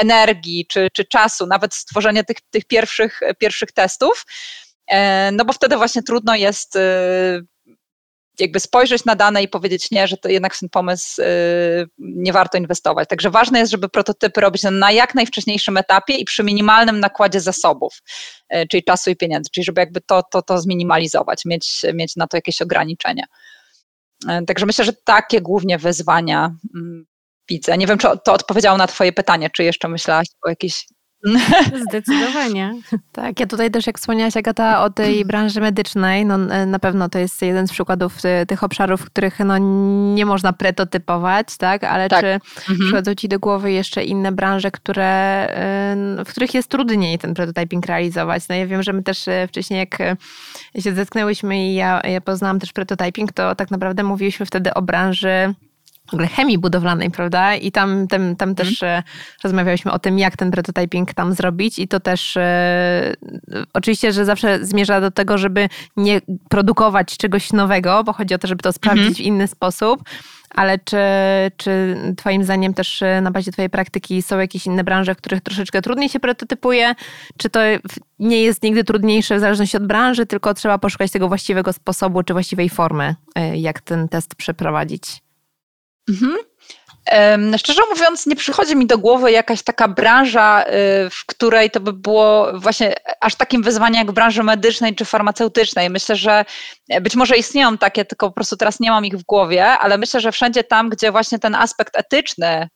[0.00, 4.26] energii czy, czy czasu, nawet stworzenie tych, tych pierwszych, pierwszych testów,
[4.90, 6.78] e, no bo wtedy właśnie trudno jest
[8.40, 11.22] jakby spojrzeć na dane i powiedzieć nie, że to jednak w ten pomysł
[11.98, 13.08] nie warto inwestować.
[13.08, 18.02] Także ważne jest, żeby prototypy robić na jak najwcześniejszym etapie i przy minimalnym nakładzie zasobów,
[18.70, 22.36] czyli czasu i pieniędzy, czyli żeby jakby to, to, to zminimalizować, mieć, mieć na to
[22.36, 23.24] jakieś ograniczenia.
[24.46, 27.06] Także myślę, że takie głównie wyzwania mm,
[27.48, 27.78] widzę.
[27.78, 30.86] Nie wiem, czy to odpowiedziało na Twoje pytanie, czy jeszcze myślałaś o jakichś
[31.88, 32.74] Zdecydowanie.
[33.12, 37.18] Tak, ja tutaj też jak wspomniałaś Agata o tej branży medycznej, no na pewno to
[37.18, 39.58] jest jeden z przykładów y, tych obszarów, których no
[40.14, 41.84] nie można pretotypować, tak?
[41.84, 42.20] Ale tak.
[42.20, 42.78] czy mhm.
[42.78, 45.46] przychodzą Ci do głowy jeszcze inne branże, które,
[46.20, 48.48] y, w których jest trudniej ten prototyping realizować?
[48.48, 50.16] No ja wiem, że my też wcześniej jak
[50.82, 55.54] się zetknęłyśmy i ja, ja poznałam też prototyping, to tak naprawdę mówiliśmy wtedy o branży
[56.10, 57.54] w ogóle chemii budowlanej, prawda?
[57.54, 59.02] I tam, tam, tam też mm.
[59.44, 63.14] rozmawialiśmy o tym, jak ten prototyping tam zrobić i to też e,
[63.72, 68.48] oczywiście, że zawsze zmierza do tego, żeby nie produkować czegoś nowego, bo chodzi o to,
[68.48, 69.16] żeby to sprawdzić mm -hmm.
[69.16, 70.02] w inny sposób.
[70.50, 70.96] Ale czy,
[71.56, 75.40] czy Twoim zdaniem też e, na bazie Twojej praktyki są jakieś inne branże, w których
[75.40, 76.94] troszeczkę trudniej się prototypuje?
[77.38, 77.60] Czy to
[78.18, 82.32] nie jest nigdy trudniejsze w zależności od branży, tylko trzeba poszukać tego właściwego sposobu czy
[82.32, 85.22] właściwej formy, e, jak ten test przeprowadzić?
[86.08, 86.36] Mhm.
[87.56, 90.66] Szczerze mówiąc, nie przychodzi mi do głowy jakaś taka branża, y,
[91.10, 95.90] w której to by było właśnie aż takim wyzwaniem jak w branży medycznej czy farmaceutycznej.
[95.90, 96.44] Myślę, że
[97.00, 100.20] być może istnieją takie, tylko po prostu teraz nie mam ich w głowie, ale myślę,
[100.20, 102.68] że wszędzie tam, gdzie właśnie ten aspekt etyczny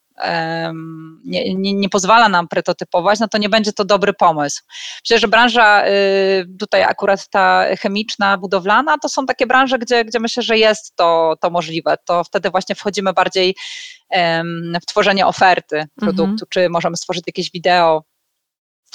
[1.24, 4.62] nie, nie, nie, pozwala nam prototypować, no to nie będzie to dobry pomysł.
[5.04, 10.20] Myślę, że branża y, tutaj akurat ta chemiczna, budowlana, to są takie branże, gdzie, gdzie
[10.20, 11.96] myślę, że jest to, to możliwe.
[12.04, 13.54] To wtedy właśnie wchodzimy bardziej
[14.82, 16.48] w tworzenie oferty produktu, mhm.
[16.50, 18.04] czy możemy stworzyć jakieś wideo,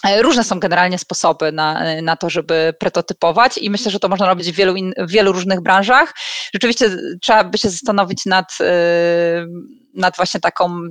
[0.06, 4.28] e, Różne są generalnie sposoby na, na to, żeby prototypować i myślę, że to można
[4.28, 6.14] robić w wielu, in, w wielu różnych branżach.
[6.54, 8.66] Rzeczywiście trzeba by się zastanowić nad, y,
[9.94, 10.82] nad właśnie taką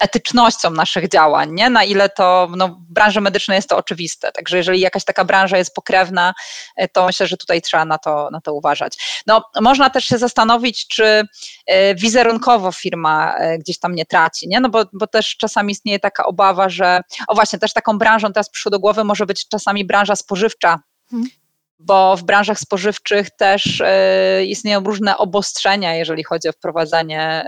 [0.00, 1.70] etycznością naszych działań, nie?
[1.70, 4.32] na ile to no, w branży medycznej jest to oczywiste.
[4.32, 6.34] Także jeżeli jakaś taka branża jest pokrewna,
[6.76, 9.22] e, to myślę, że tutaj trzeba na to, na to uważać.
[9.26, 11.24] No, można też się zastanowić, czy
[11.66, 14.60] e, wizerunkowo firma e, gdzieś tam nie traci, nie?
[14.60, 18.50] No bo, bo też czasami istnieje taka obawa, że o właśnie, też taką branżą teraz
[18.50, 20.78] przyszło do głowy może być czasami branża spożywcza,
[21.10, 21.39] hmm
[21.80, 27.44] bo w branżach spożywczych też e, istnieją różne obostrzenia, jeżeli chodzi o wprowadzanie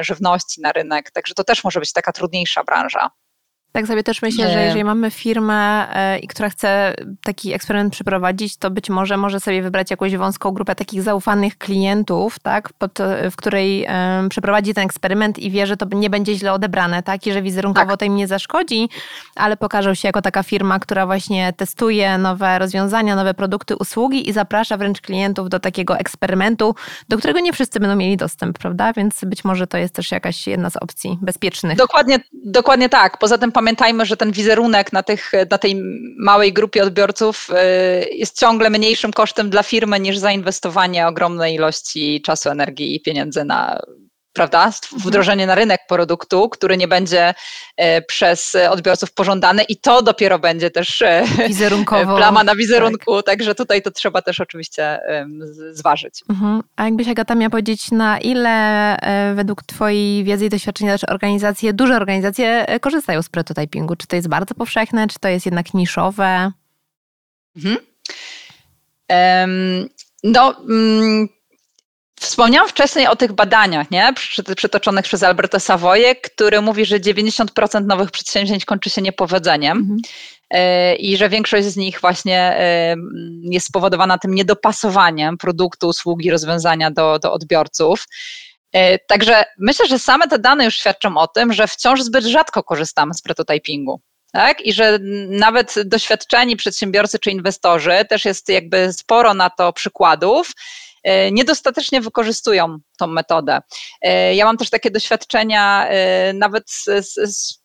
[0.00, 1.10] żywności na rynek.
[1.10, 3.10] Także to też może być taka trudniejsza branża.
[3.72, 5.88] Tak sobie też myślę, że jeżeli mamy firmę,
[6.22, 10.74] y, która chce taki eksperyment przeprowadzić, to być może może sobie wybrać jakąś wąską grupę
[10.74, 12.98] takich zaufanych klientów, tak, pod,
[13.30, 17.26] w której y, przeprowadzi ten eksperyment i wie, że to nie będzie źle odebrane, tak,
[17.26, 17.98] i że wizerunkowo tak.
[17.98, 18.88] to im nie zaszkodzi,
[19.36, 24.32] ale pokażą się jako taka firma, która właśnie testuje nowe rozwiązania, nowe produkty, usługi i
[24.32, 26.74] zaprasza wręcz klientów do takiego eksperymentu,
[27.08, 28.92] do którego nie wszyscy będą mieli dostęp, prawda?
[28.92, 31.78] Więc być może to jest też jakaś jedna z opcji bezpiecznych.
[31.78, 33.18] Dokładnie, dokładnie tak.
[33.18, 35.82] Poza tym pamiętajmy, że ten wizerunek na, tych, na tej
[36.18, 37.54] małej grupie odbiorców y,
[38.14, 43.80] jest ciągle mniejszym kosztem dla firmy niż zainwestowanie ogromnej ilości czasu, energii i pieniędzy na
[44.38, 44.70] prawda?
[44.96, 47.34] Wdrożenie na rynek produktu, który nie będzie
[47.76, 52.16] e, przez odbiorców pożądany i to dopiero będzie też e, Wizerunkowo.
[52.16, 53.26] plama na wizerunku, tak.
[53.26, 55.00] także tutaj to trzeba też oczywiście
[55.70, 56.24] zważyć.
[56.30, 56.62] Mhm.
[56.76, 58.50] A jakbyś Agata miała powiedzieć, na ile
[58.96, 63.96] e, według Twojej wiedzy i doświadczenia też organizacje, duże organizacje korzystają z prototypingu?
[63.96, 66.52] Czy to jest bardzo powszechne, czy to jest jednak niszowe?
[67.56, 67.76] Mhm.
[69.10, 69.88] Um,
[70.24, 71.28] no, mm,
[72.20, 74.12] Wspomniałam wcześniej o tych badaniach, nie?
[74.56, 79.78] przytoczonych przez Alberto Savoye, który mówi, że 90% nowych przedsięwzięć kończy się niepowodzeniem.
[79.78, 79.98] Mhm.
[80.50, 82.96] E, I że większość z nich właśnie e,
[83.42, 88.06] jest spowodowana tym niedopasowaniem produktu, usługi, rozwiązania do, do odbiorców.
[88.72, 92.62] E, także myślę, że same te dane już świadczą o tym, że wciąż zbyt rzadko
[92.62, 94.00] korzystamy z prototypingu.
[94.32, 94.60] Tak?
[94.60, 100.52] I że nawet doświadczeni przedsiębiorcy czy inwestorzy też jest jakby sporo na to przykładów,
[101.32, 103.60] niedostatecznie wykorzystują tą metodę.
[104.02, 107.62] E, ja mam też takie doświadczenia e, nawet z, z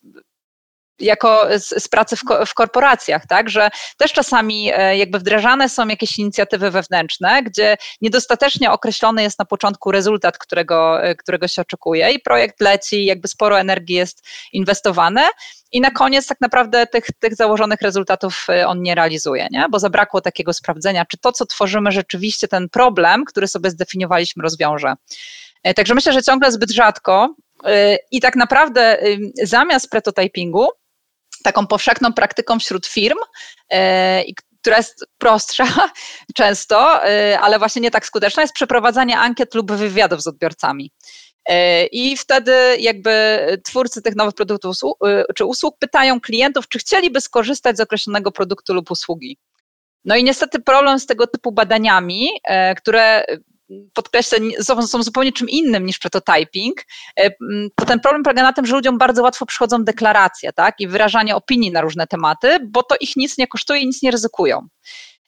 [1.00, 4.66] jako z, z pracy w, w, korporacjach, tak, że też czasami
[4.96, 11.48] jakby wdrażane są jakieś inicjatywy wewnętrzne, gdzie niedostatecznie określony jest na początku rezultat, którego, którego
[11.48, 15.30] się oczekuje i projekt leci, jakby sporo energii jest inwestowane
[15.74, 19.66] i na koniec tak naprawdę tych, tych założonych rezultatów y, on nie realizuje, nie?
[19.70, 24.94] bo zabrakło takiego sprawdzenia, czy to, co tworzymy, rzeczywiście ten problem, który sobie zdefiniowaliśmy, rozwiąże.
[25.64, 27.36] E, także myślę, że ciągle zbyt rzadko
[27.68, 30.68] y, i tak naprawdę y, zamiast prototypingu,
[31.44, 33.18] taką powszechną praktyką wśród firm,
[33.72, 34.24] e,
[34.62, 35.66] która jest prostsza
[36.36, 37.02] często,
[37.42, 40.92] ale właśnie nie tak skuteczna, jest przeprowadzanie ankiet lub wywiadów z odbiorcami.
[41.50, 41.54] Y,
[41.92, 44.76] I wtedy jakby twórcy tych nowych produktów
[45.36, 49.38] czy usług pytają klientów, czy chcieliby skorzystać z określonego produktu lub usługi.
[50.06, 52.30] No i niestety problem z tego typu badaniami,
[52.78, 53.26] które
[53.94, 56.82] podkreślę, są, zupełnie czym innym niż prototyping,
[57.20, 57.30] e,
[57.76, 61.36] to ten problem polega na tym, że ludziom bardzo łatwo przychodzą deklaracje tak, i wyrażanie
[61.36, 64.68] opinii na różne tematy, bo to ich nic nie kosztuje i nic nie ryzykują.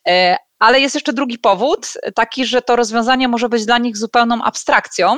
[0.07, 4.43] E, ale jest jeszcze drugi powód, taki, że to rozwiązanie może być dla nich zupełną
[4.43, 5.18] abstrakcją,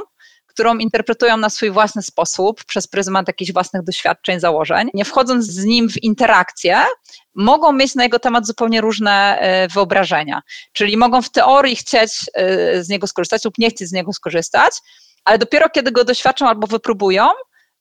[0.57, 4.89] którą interpretują na swój własny sposób, przez pryzmat jakichś własnych doświadczeń, założeń.
[4.93, 6.77] Nie wchodząc z nim w interakcję,
[7.35, 10.41] mogą mieć na jego temat zupełnie różne e, wyobrażenia.
[10.73, 14.73] Czyli mogą w teorii chcieć e, z niego skorzystać lub nie chcieć z niego skorzystać,
[15.25, 17.27] ale dopiero kiedy go doświadczą albo wypróbują,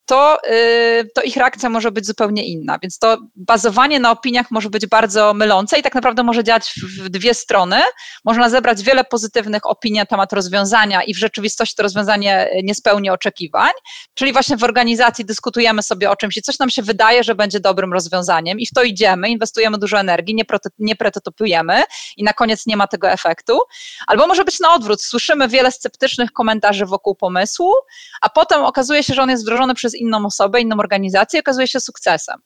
[0.07, 2.79] to, y, to ich reakcja może być zupełnie inna.
[2.83, 7.09] Więc to bazowanie na opiniach może być bardzo mylące i tak naprawdę może działać w
[7.09, 7.81] dwie strony.
[8.25, 13.11] Można zebrać wiele pozytywnych opinii na temat rozwiązania i w rzeczywistości to rozwiązanie nie spełni
[13.11, 13.73] oczekiwań.
[14.15, 17.61] Czyli właśnie w organizacji dyskutujemy sobie o czymś i coś nam się wydaje, że będzie
[17.61, 21.83] dobrym rozwiązaniem i w to idziemy, inwestujemy dużo energii, nie, proto, nie prototypujemy
[22.17, 23.59] i na koniec nie ma tego efektu.
[24.07, 25.03] Albo może być na odwrót.
[25.03, 27.73] Słyszymy wiele sceptycznych komentarzy wokół pomysłu,
[28.21, 31.81] a potem okazuje się, że on jest wdrożony przez inną osobę, inną organizację okazuje się
[31.81, 32.41] sukcesem.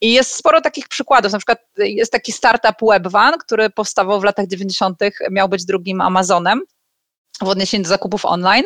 [0.00, 1.32] I jest sporo takich przykładów.
[1.32, 4.98] Na przykład jest taki startup Webvan, który powstawał w latach 90.,
[5.30, 6.62] miał być drugim Amazonem
[7.42, 8.64] w odniesieniu do zakupów online.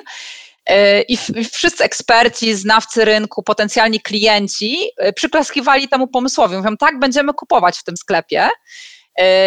[0.67, 1.17] E, I
[1.53, 6.57] wszyscy eksperci, znawcy rynku, potencjalni klienci e, przyklaskiwali temu pomysłowi.
[6.57, 8.49] Mówią, tak, będziemy kupować w tym sklepie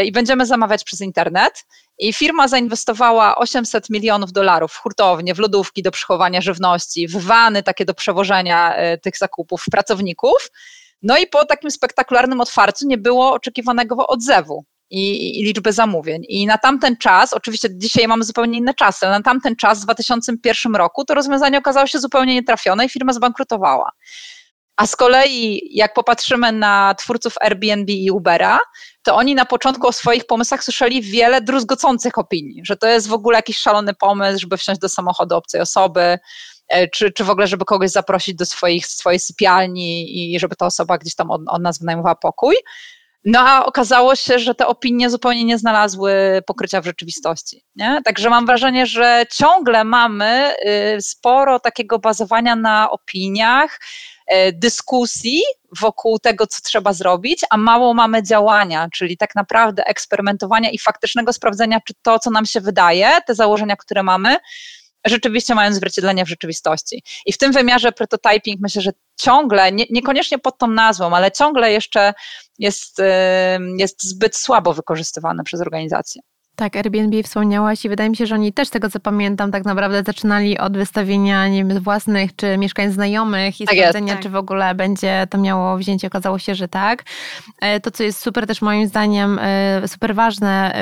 [0.05, 1.65] i będziemy zamawiać przez internet.
[1.99, 7.63] I firma zainwestowała 800 milionów dolarów w hurtownie, w lodówki do przechowania żywności, w wany
[7.63, 10.51] takie do przewożenia e, tych zakupów pracowników.
[11.01, 14.65] No i po takim spektakularnym otwarciu nie było oczekiwanego odzewu.
[14.89, 16.21] I, i, liczby zamówień.
[16.27, 19.83] I na tamten czas, oczywiście dzisiaj mamy zupełnie inne czasy, ale na tamten czas w
[19.83, 23.91] 2001 roku to rozwiązanie okazało się zupełnie nietrafione i firma zbankrutowała.
[24.77, 28.59] A z kolei, jak popatrzymy na twórców Airbnb i Ubera,
[29.03, 33.13] to oni na początku o swoich pomysłach słyszeli wiele druzgocących opinii, że to jest w
[33.13, 36.19] ogóle jakiś szalony pomysł, żeby wsiąść do samochodu obcej osoby,
[36.69, 40.65] e, czy, czy w ogóle, żeby kogoś zaprosić do swoich, swojej sypialni i żeby ta
[40.65, 42.55] osoba gdzieś tam od, od nas wynajmowała pokój.
[43.25, 47.63] No a okazało się, że te opinie zupełnie nie znalazły pokrycia w rzeczywistości.
[47.75, 48.01] Nie?
[48.05, 50.53] Także mam wrażenie, że ciągle mamy
[50.97, 53.79] y, sporo takiego bazowania na opiniach,
[54.53, 55.41] dyskusji
[55.79, 61.33] wokół tego, co trzeba zrobić, a mało mamy działania, czyli tak naprawdę eksperymentowania i faktycznego
[61.33, 64.37] sprawdzenia, czy to, co nam się wydaje, te założenia, które mamy,
[65.05, 67.03] rzeczywiście mają zwierciedlenie w rzeczywistości.
[67.25, 71.71] I w tym wymiarze prototyping myślę, że ciągle, nie, niekoniecznie pod tą nazwą, ale ciągle
[71.71, 72.13] jeszcze
[72.59, 73.01] jest,
[73.77, 76.21] jest zbyt słabo wykorzystywany przez organizacje.
[76.59, 80.03] Tak, Airbnb wspomniałaś i wydaje mi się, że oni też tego co pamiętam, tak naprawdę
[80.03, 84.23] zaczynali od wystawienia nie wiem, własnych czy mieszkań znajomych i tak sprawdzenia, tak.
[84.23, 86.07] czy w ogóle będzie to miało wzięcie.
[86.07, 87.03] Okazało się, że tak.
[87.61, 90.75] E, to, co jest super też moim zdaniem e, super ważne e,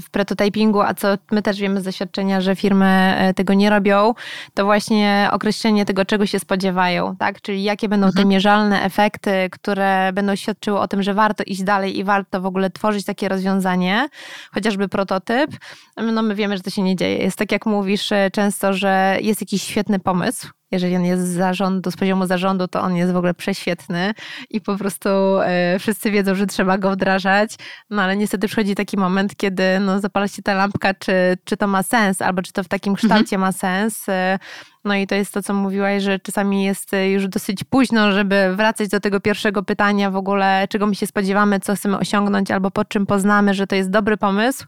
[0.00, 4.14] w prototypingu, a co my też wiemy z doświadczenia, że firmy tego nie robią,
[4.54, 7.40] to właśnie określenie tego, czego się spodziewają, tak?
[7.40, 8.24] Czyli jakie będą mhm.
[8.24, 12.46] te mierzalne efekty, które będą świadczyły o tym, że warto iść dalej i warto w
[12.46, 14.08] ogóle tworzyć takie rozwiązanie,
[14.52, 15.50] chociażby prototyp prototyp,
[15.96, 17.16] no my wiemy, że to się nie dzieje.
[17.16, 21.34] Jest tak, jak mówisz e, często, że jest jakiś świetny pomysł, jeżeli on jest z
[21.34, 24.14] zarządu, z poziomu zarządu, to on jest w ogóle prześwietny
[24.50, 25.08] i po prostu
[25.44, 27.56] e, wszyscy wiedzą, że trzeba go wdrażać,
[27.90, 31.12] no ale niestety przychodzi taki moment, kiedy no, zapala się ta lampka, czy,
[31.44, 32.96] czy to ma sens, albo czy to w takim mhm.
[32.96, 33.40] kształcie mhm.
[33.40, 34.08] ma sens.
[34.08, 34.38] E,
[34.84, 38.88] no i to jest to, co mówiłaś, że czasami jest już dosyć późno, żeby wracać
[38.88, 42.84] do tego pierwszego pytania w ogóle, czego my się spodziewamy, co chcemy osiągnąć, albo po
[42.84, 44.64] czym poznamy, że to jest dobry pomysł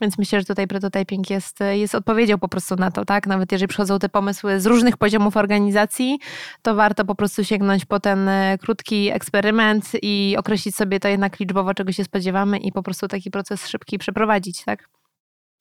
[0.00, 3.26] więc myślę, że tutaj prototyping jest, jest odpowiedzią po prostu na to, tak?
[3.26, 6.18] Nawet jeżeli przychodzą te pomysły z różnych poziomów organizacji,
[6.62, 11.40] to warto po prostu sięgnąć po ten e, krótki eksperyment i określić sobie to jednak
[11.40, 14.97] liczbowo, czego się spodziewamy i po prostu taki proces szybki przeprowadzić, tak?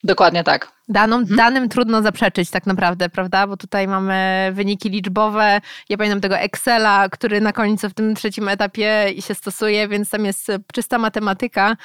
[0.03, 0.71] Dokładnie tak.
[0.89, 1.35] Daną, hmm.
[1.35, 3.47] Danym trudno zaprzeczyć tak naprawdę, prawda?
[3.47, 5.61] Bo tutaj mamy wyniki liczbowe.
[5.89, 10.25] Ja pamiętam tego Excela, który na końcu w tym trzecim etapie się stosuje, więc tam
[10.25, 11.77] jest czysta matematyka,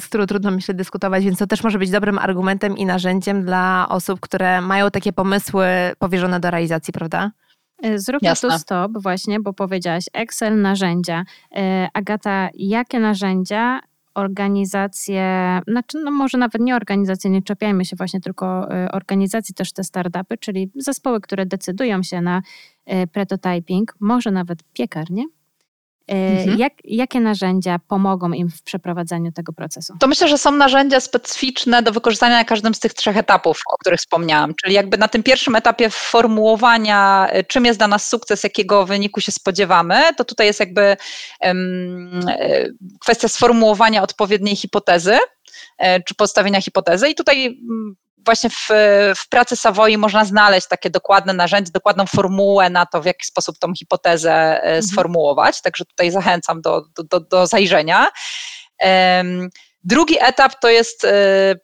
[0.00, 3.86] z którą trudno myślę dyskutować, więc to też może być dobrym argumentem i narzędziem dla
[3.88, 5.66] osób, które mają takie pomysły
[5.98, 7.30] powierzone do realizacji, prawda?
[7.82, 8.50] E, zróbmy Jasne.
[8.50, 11.24] tu stop właśnie, bo powiedziałaś Excel, narzędzia.
[11.56, 13.80] E, Agata, jakie narzędzia
[14.20, 19.72] organizacje, znaczy no może nawet nie organizacje, nie czepiajmy się właśnie tylko y, organizacji, też
[19.72, 22.42] te startupy, czyli zespoły, które decydują się na
[22.92, 25.24] y, prototyping, może nawet piekarnie,
[26.10, 26.58] Mhm.
[26.58, 29.94] Jak, jakie narzędzia pomogą im w przeprowadzeniu tego procesu?
[30.00, 33.76] To myślę, że są narzędzia specyficzne do wykorzystania na każdym z tych trzech etapów, o
[33.76, 34.54] których wspomniałam.
[34.62, 39.32] Czyli jakby na tym pierwszym etapie formułowania, czym jest dla nas sukces, jakiego wyniku się
[39.32, 40.96] spodziewamy, to tutaj jest jakby
[41.40, 42.20] um,
[43.00, 45.18] kwestia sformułowania odpowiedniej hipotezy
[46.06, 47.08] czy postawienia hipotezy.
[47.08, 47.60] I tutaj
[48.24, 48.68] właśnie w,
[49.16, 53.58] w pracy Savoi można znaleźć takie dokładne narzędzie, dokładną formułę na to, w jaki sposób
[53.58, 54.82] tą hipotezę e, mhm.
[54.82, 55.62] sformułować.
[55.62, 58.08] Także tutaj zachęcam do, do, do, do zajrzenia.
[59.84, 61.10] Drugi etap to jest e,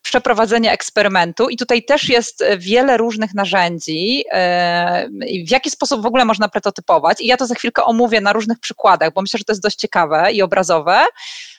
[0.03, 5.09] przeprowadzenie eksperymentu, i tutaj też jest wiele różnych narzędzi, e,
[5.47, 7.21] w jaki sposób w ogóle można prototypować.
[7.21, 9.77] I ja to za chwilkę omówię na różnych przykładach, bo myślę, że to jest dość
[9.77, 11.07] ciekawe i obrazowe.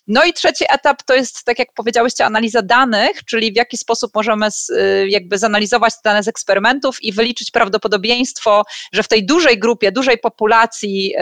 [0.07, 4.11] No i trzeci etap to jest, tak jak powiedziałyście, analiza danych, czyli w jaki sposób
[4.15, 9.91] możemy y, jakby zanalizować dane z eksperymentów i wyliczyć prawdopodobieństwo, że w tej dużej grupie,
[9.91, 11.13] dużej populacji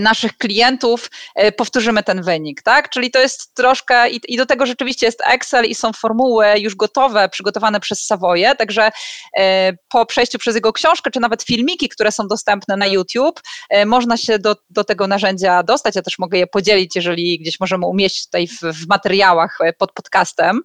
[0.00, 2.90] naszych klientów e, powtórzymy ten wynik, tak?
[2.90, 6.74] Czyli to jest troszkę i, i, do tego rzeczywiście jest Excel i są formuły już
[6.74, 8.90] gotowe, przygotowane przez Savoye, także
[9.38, 13.40] e, po przejściu przez jego książkę, czy nawet filmiki, które są dostępne na YouTube,
[13.86, 15.96] można się do, do tego narzędzia dostać.
[15.96, 20.60] Ja też mogę je podzielić, jeżeli gdzieś możemy umieścić tutaj w, w materiałach pod podcastem.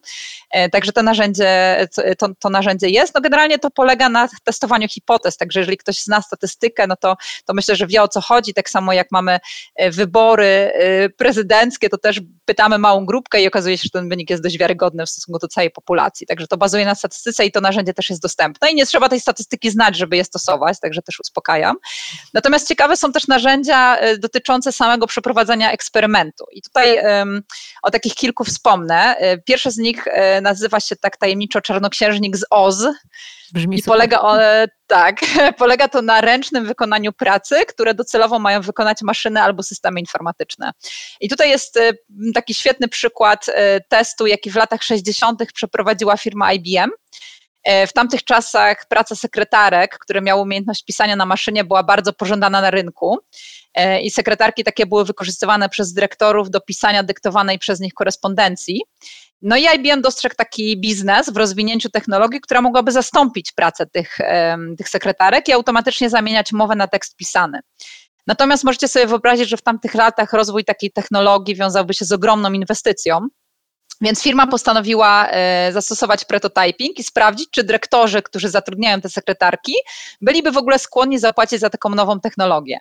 [0.71, 1.77] Także to narzędzie,
[2.17, 3.15] to, to narzędzie jest.
[3.15, 7.53] No generalnie to polega na testowaniu hipotez, także jeżeli ktoś zna statystykę, no to, to
[7.53, 9.39] myślę, że wie o co chodzi, tak samo jak mamy
[9.75, 14.29] e, wybory e, prezydenckie, to też pytamy małą grupkę i okazuje się, że ten wynik
[14.29, 16.27] jest dość wiarygodny w stosunku do całej populacji.
[16.27, 19.19] Także to bazuje na statystyce i to narzędzie też jest dostępne i nie trzeba tej
[19.19, 21.75] statystyki znać, żeby je stosować, także też uspokajam.
[22.33, 26.45] Natomiast ciekawe są też narzędzia e, dotyczące samego przeprowadzania eksperymentu.
[26.51, 27.41] I tutaj um,
[27.83, 29.15] o takich kilku wspomnę.
[29.45, 30.05] Pierwsze z nich
[30.41, 32.87] nazywa się tak tajemniczo Czarnoksiężnik z Oz.
[33.53, 34.37] Brzmi I polega, o,
[34.87, 35.19] tak,
[35.57, 40.71] polega to na ręcznym wykonaniu pracy, które docelowo mają wykonać maszyny albo systemy informatyczne.
[41.21, 41.97] I tutaj jest y,
[42.33, 43.53] taki świetny przykład y,
[43.89, 45.51] testu, jaki w latach 60.
[45.53, 46.91] przeprowadziła firma IBM.
[47.67, 52.61] Y, w tamtych czasach praca sekretarek, które miały umiejętność pisania na maszynie, była bardzo pożądana
[52.61, 53.17] na rynku.
[54.01, 58.81] I sekretarki takie były wykorzystywane przez dyrektorów do pisania dyktowanej przez nich korespondencji.
[59.41, 64.17] No i IBM dostrzegł taki biznes w rozwinięciu technologii, która mogłaby zastąpić pracę tych,
[64.77, 67.59] tych sekretarek i automatycznie zamieniać mowę na tekst pisany.
[68.27, 72.53] Natomiast możecie sobie wyobrazić, że w tamtych latach rozwój takiej technologii wiązałby się z ogromną
[72.53, 73.27] inwestycją.
[74.01, 79.73] Więc firma postanowiła e, zastosować prototyping i sprawdzić, czy dyrektorzy, którzy zatrudniają te sekretarki,
[80.21, 82.79] byliby w ogóle skłonni zapłacić za taką nową technologię.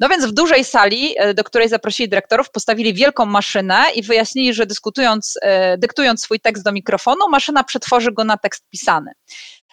[0.00, 4.54] No więc w dużej sali, e, do której zaprosili dyrektorów, postawili wielką maszynę i wyjaśnili,
[4.54, 9.12] że dyskutując, e, dyktując swój tekst do mikrofonu, maszyna przetworzy go na tekst pisany.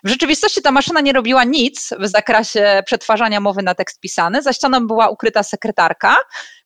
[0.03, 4.41] W rzeczywistości ta maszyna nie robiła nic w zakresie przetwarzania mowy na tekst pisany.
[4.41, 6.17] Za ścianą była ukryta sekretarka,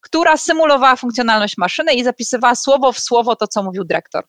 [0.02, 4.24] która symulowała funkcjonalność maszyny i zapisywała słowo w słowo to, co mówił dyrektor.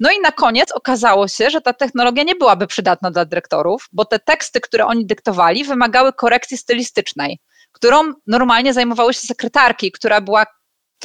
[0.00, 4.04] No i na koniec okazało się, że ta technologia nie byłaby przydatna dla dyrektorów, bo
[4.04, 7.38] te teksty, które oni dyktowali, wymagały korekcji stylistycznej,
[7.72, 10.46] którą normalnie zajmowały się sekretarki, która była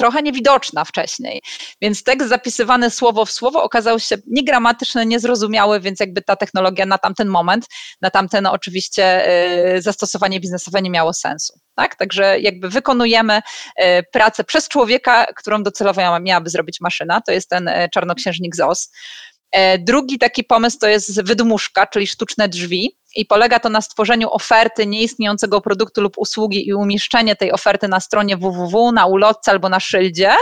[0.00, 1.42] trochę niewidoczna wcześniej.
[1.80, 6.98] Więc tekst zapisywany słowo w słowo okazał się niegramatyczny, niezrozumiały, więc jakby ta technologia na
[6.98, 7.66] tamten moment,
[8.00, 9.28] na tamten oczywiście
[9.76, 11.60] y, zastosowanie biznesowe nie miało sensu.
[11.74, 11.96] Tak?
[11.96, 13.82] Także jakby wykonujemy y,
[14.12, 18.92] pracę przez człowieka, którą docelowo miałaby zrobić maszyna, to jest ten y, czarnoksiężnik ZOS.
[19.52, 24.30] E, drugi taki pomysł to jest wydmuszka, czyli sztuczne drzwi i polega to na stworzeniu
[24.30, 29.68] oferty nieistniejącego produktu lub usługi i umieszczenie tej oferty na stronie www, na ulotce albo
[29.68, 30.34] na szyldzie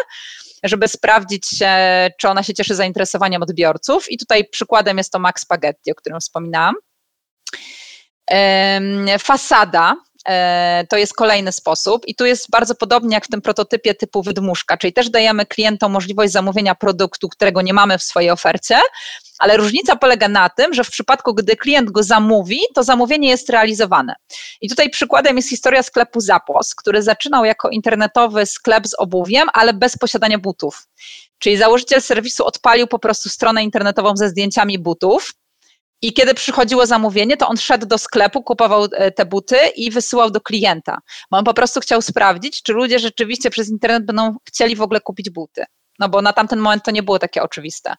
[0.62, 1.48] żeby sprawdzić,
[2.20, 4.11] czy ona się cieszy zainteresowaniem odbiorców.
[4.11, 6.74] I tutaj przykładem jest to Max Spaghetti, o którym wspominałam.
[9.18, 9.96] Fasada,
[10.89, 14.76] to jest kolejny sposób i tu jest bardzo podobnie jak w tym prototypie typu wydmuszka,
[14.76, 18.76] czyli też dajemy klientom możliwość zamówienia produktu, którego nie mamy w swojej ofercie,
[19.39, 23.51] ale różnica polega na tym, że w przypadku, gdy klient go zamówi, to zamówienie jest
[23.51, 24.14] realizowane.
[24.61, 29.72] I tutaj przykładem jest historia sklepu Zapos, który zaczynał jako internetowy sklep z obuwiem, ale
[29.72, 30.87] bez posiadania butów.
[31.39, 35.35] Czyli założyciel serwisu odpalił po prostu stronę internetową ze zdjęciami butów,
[36.03, 40.30] i kiedy przychodziło zamówienie, to on szedł do sklepu, kupował e, te buty i wysyłał
[40.30, 40.99] do klienta.
[41.30, 45.01] Bo on po prostu chciał sprawdzić, czy ludzie rzeczywiście przez internet będą chcieli w ogóle
[45.01, 45.64] kupić buty.
[45.99, 47.94] No bo na tamten moment to nie było takie oczywiste.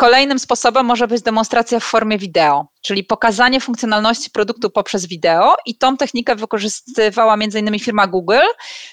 [0.00, 5.78] Kolejnym sposobem może być demonstracja w formie wideo, czyli pokazanie funkcjonalności produktu poprzez wideo i
[5.78, 7.78] tą technikę wykorzystywała m.in.
[7.78, 8.46] firma Google,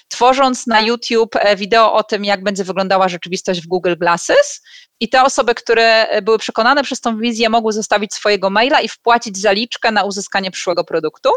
[0.08, 4.62] tworząc na YouTube e, wideo o tym, jak będzie wyglądała rzeczywistość w Google Glasses
[5.00, 8.88] i te osoby, które e, były przekonane przez tą wizję, mogły zostawić swojego maila i
[8.88, 11.30] wpłacić zaliczkę na uzyskanie przyszłego produktu.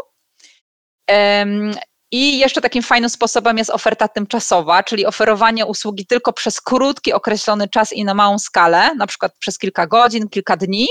[2.12, 7.68] I jeszcze takim fajnym sposobem jest oferta tymczasowa, czyli oferowanie usługi tylko przez krótki, określony
[7.68, 10.88] czas i na małą skalę, na przykład przez kilka godzin, kilka dni.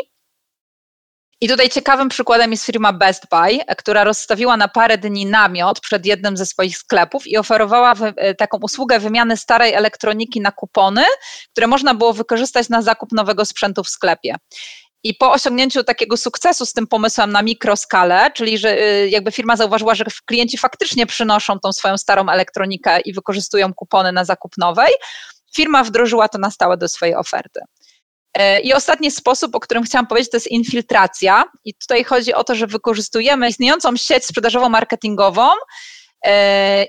[1.42, 6.06] I tutaj ciekawym przykładem jest firma Best Buy, która rozstawiła na parę dni namiot przed
[6.06, 11.04] jednym ze swoich sklepów i oferowała e, taką usługę wymiany starej elektroniki na kupony,
[11.52, 14.36] które można było wykorzystać na zakup nowego sprzętu w sklepie.
[15.04, 19.56] I po osiągnięciu takiego sukcesu z tym pomysłem na mikroskalę, czyli że y, jakby firma
[19.56, 24.94] zauważyła, że klienci faktycznie przynoszą tą swoją starą elektronikę i wykorzystują kupony na zakup nowej,
[25.56, 27.60] firma wdrożyła to na stałe do swojej oferty.
[28.34, 31.44] E, I ostatni sposób, o którym chciałam powiedzieć, to jest infiltracja.
[31.66, 35.99] I tutaj chodzi o to, że wykorzystujemy istniejącą sieć sprzedażową marketingową E,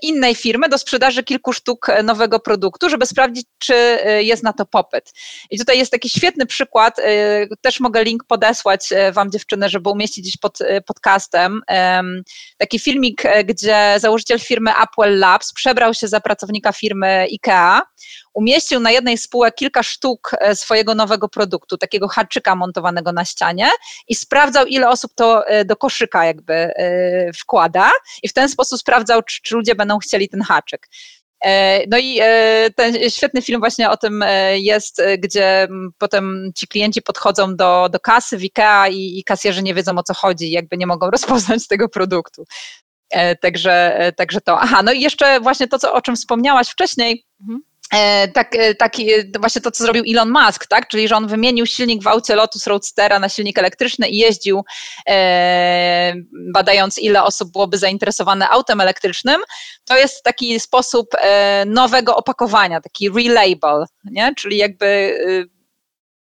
[0.03, 4.53] innej firmy do sprzedaży kilku sztuk e, nowego produktu, żeby sprawdzić, czy e, jest na
[4.53, 5.13] to popyt.
[5.51, 6.97] I tutaj jest taki świetny przykład,
[7.61, 11.61] też mogę link podesłać Wam dziewczyny, żeby umieścić gdzieś pod podcastem.
[12.59, 17.81] Taki filmik, gdzie założyciel firmy Apple Labs przebrał się za pracownika firmy IKEA,
[18.35, 23.69] umieścił na jednej spółek kilka sztuk e, swojego nowego produktu, takiego haczyka montowanego na ścianie
[24.09, 27.91] i sprawdzał, ile osób to e, do koszyka jakby e, wkłada
[28.23, 30.89] i w ten sposób sprawdzał, czy, ludzie będą chcieli ten haczyk.
[31.89, 32.21] No i
[32.77, 34.25] ten świetny film właśnie o tym
[34.55, 35.69] jest, gdzie
[35.99, 40.03] potem ci klienci podchodzą do, do kasy w IKEA i, i kasjerzy nie wiedzą o
[40.03, 42.45] co chodzi, jakby nie mogą rozpoznać tego produktu.
[43.41, 44.61] Także, także to.
[44.61, 47.61] Aha, no i jeszcze właśnie to, co, o czym wspomniałaś wcześniej, mhm.
[47.95, 50.89] E, tak, e, taki, e, właśnie to, co zrobił Elon Musk, tak?
[50.89, 54.65] czyli że on wymienił silnik w aucie Lotus Roadstera na silnik elektryczny i jeździł
[55.09, 56.15] e,
[56.53, 59.41] badając, ile osób byłoby zainteresowane autem elektrycznym,
[59.85, 64.35] to jest taki sposób e, nowego opakowania, taki relabel, nie?
[64.37, 65.61] czyli jakby e,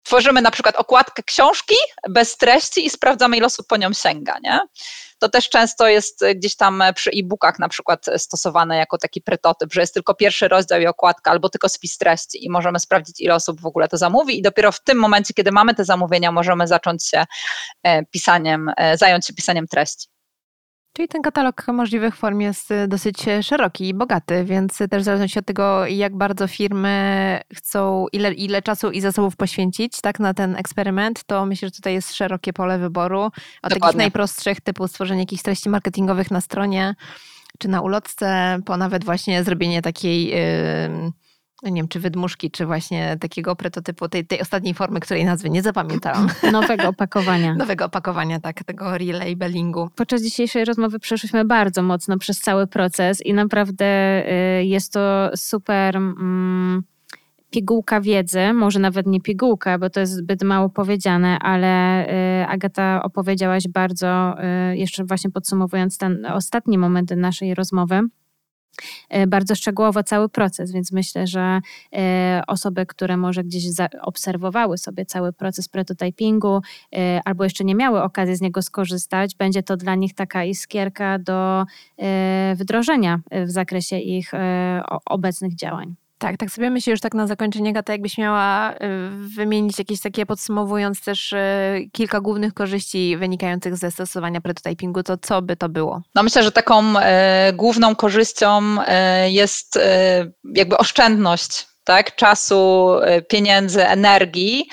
[0.02, 1.74] tworzymy na przykład okładkę książki
[2.08, 4.38] bez treści i sprawdzamy, ile osób po nią sięga.
[4.42, 4.60] Nie?
[5.18, 9.80] To też często jest gdzieś tam przy e-bookach na przykład stosowane jako taki prototyp, że
[9.80, 13.60] jest tylko pierwszy rozdział i okładka albo tylko spis treści i możemy sprawdzić, ile osób
[13.60, 17.06] w ogóle to zamówi i dopiero w tym momencie, kiedy mamy te zamówienia, możemy zacząć
[17.06, 17.24] się
[17.82, 20.17] e, pisaniem, e, zająć się pisaniem treści.
[20.92, 25.04] Czyli ten katalog możliwych form jest y, dosyć y, szeroki i bogaty, więc też w
[25.04, 30.34] zależności od tego, jak bardzo firmy chcą, ile, ile czasu i zasobów poświęcić tak, na
[30.34, 33.20] ten eksperyment, to myślę, że tutaj jest szerokie pole wyboru.
[33.20, 33.32] Od
[33.62, 33.80] Dokładnie.
[33.80, 36.94] takich najprostszych, typu stworzenie jakichś treści marketingowych na stronie,
[37.58, 40.26] czy na ulotce, po nawet właśnie zrobienie takiej...
[40.26, 41.12] Yy,
[41.62, 45.62] nie wiem, czy wydmuszki, czy właśnie takiego prototypu, tej, tej ostatniej formy, której nazwy nie
[45.62, 46.28] zapamiętałam.
[46.52, 47.54] Nowego opakowania.
[47.54, 49.90] Nowego opakowania, tak, tego relabelingu.
[49.96, 53.86] Podczas dzisiejszej rozmowy przeszliśmy bardzo mocno przez cały proces i naprawdę
[54.60, 56.82] y, jest to super mm,
[57.50, 62.04] pigułka wiedzy, może nawet nie pigułka, bo to jest zbyt mało powiedziane, ale
[62.42, 64.36] y, Agata opowiedziałaś bardzo,
[64.72, 68.00] y, jeszcze właśnie podsumowując ten ostatni moment naszej rozmowy,
[69.28, 71.60] bardzo szczegółowo cały proces, więc myślę, że
[71.92, 73.64] e, osoby, które może gdzieś
[74.00, 76.60] obserwowały sobie cały proces prototypingu
[76.96, 81.18] e, albo jeszcze nie miały okazji z niego skorzystać, będzie to dla nich taka iskierka
[81.18, 81.64] do
[82.54, 84.32] wdrożenia w zakresie ich
[85.06, 86.07] obecnych działań.
[86.18, 88.76] Tak, tak sobie myślę już tak na zakończenie, Gata, jakbyś miała y,
[89.10, 91.36] wymienić jakieś takie podsumowując też y,
[91.92, 96.02] kilka głównych korzyści wynikających ze stosowania prototypingu, to co by to było?
[96.14, 102.88] No myślę, że taką e, główną korzyścią e, jest e, jakby oszczędność tak, czasu,
[103.28, 104.68] pieniędzy, energii.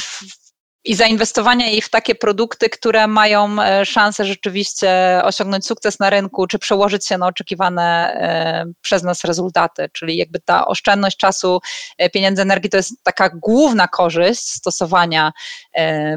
[0.00, 0.43] W,
[0.84, 6.46] i zainwestowania jej w takie produkty, które mają e, szansę rzeczywiście osiągnąć sukces na rynku,
[6.46, 9.88] czy przełożyć się na oczekiwane e, przez nas rezultaty.
[9.92, 11.60] Czyli jakby ta oszczędność czasu,
[11.98, 15.32] e, pieniędzy, energii to jest taka główna korzyść stosowania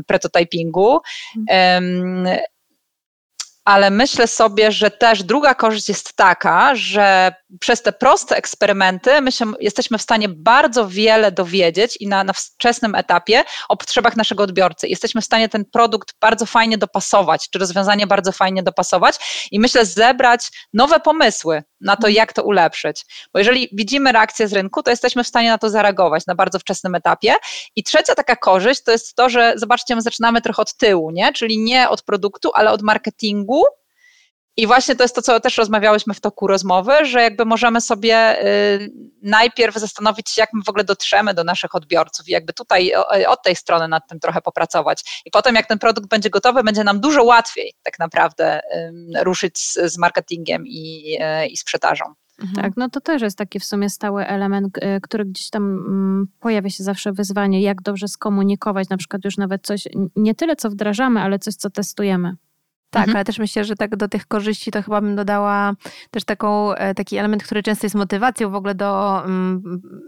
[0.07, 0.99] prototypingu.
[1.37, 2.37] Mhm
[3.67, 9.31] ale myślę sobie, że też druga korzyść jest taka, że przez te proste eksperymenty my
[9.31, 14.43] się, jesteśmy w stanie bardzo wiele dowiedzieć i na, na wczesnym etapie o potrzebach naszego
[14.43, 14.87] odbiorcy.
[14.87, 19.85] Jesteśmy w stanie ten produkt bardzo fajnie dopasować, czy rozwiązanie bardzo fajnie dopasować i myślę
[19.85, 23.05] zebrać nowe pomysły na to, jak to ulepszyć.
[23.33, 26.59] Bo jeżeli widzimy reakcję z rynku, to jesteśmy w stanie na to zareagować na bardzo
[26.59, 27.35] wczesnym etapie.
[27.75, 31.33] I trzecia taka korzyść to jest to, że zobaczcie, my zaczynamy trochę od tyłu, nie?
[31.33, 33.56] czyli nie od produktu, ale od marketingu
[34.57, 38.45] i właśnie to jest to, co też rozmawiałyśmy w toku rozmowy, że jakby możemy sobie
[38.45, 38.91] y,
[39.21, 42.93] najpierw zastanowić się, jak my w ogóle dotrzemy do naszych odbiorców i jakby tutaj
[43.27, 45.21] od tej strony nad tym trochę popracować.
[45.25, 48.59] I potem, jak ten produkt będzie gotowy, będzie nam dużo łatwiej tak naprawdę
[49.19, 52.05] ruszyć z, marketingiem i, y, i sprzedażą.
[52.41, 52.63] Mhm.
[52.63, 56.27] Tak, no to też jest taki w sumie stały element, y, który gdzieś tam mm,
[56.39, 60.69] pojawia się zawsze wyzwanie, jak dobrze skomunikować, na przykład już nawet coś, nie tyle co
[60.69, 62.35] wdrażamy, ale coś co testujemy.
[62.89, 63.15] Tak, Mhm.
[63.15, 65.73] ale też myślę, że tak do tych korzyści to chyba bym dodała
[66.11, 69.61] też taką, e, taki element, który często jest motywacją w ogóle do mm,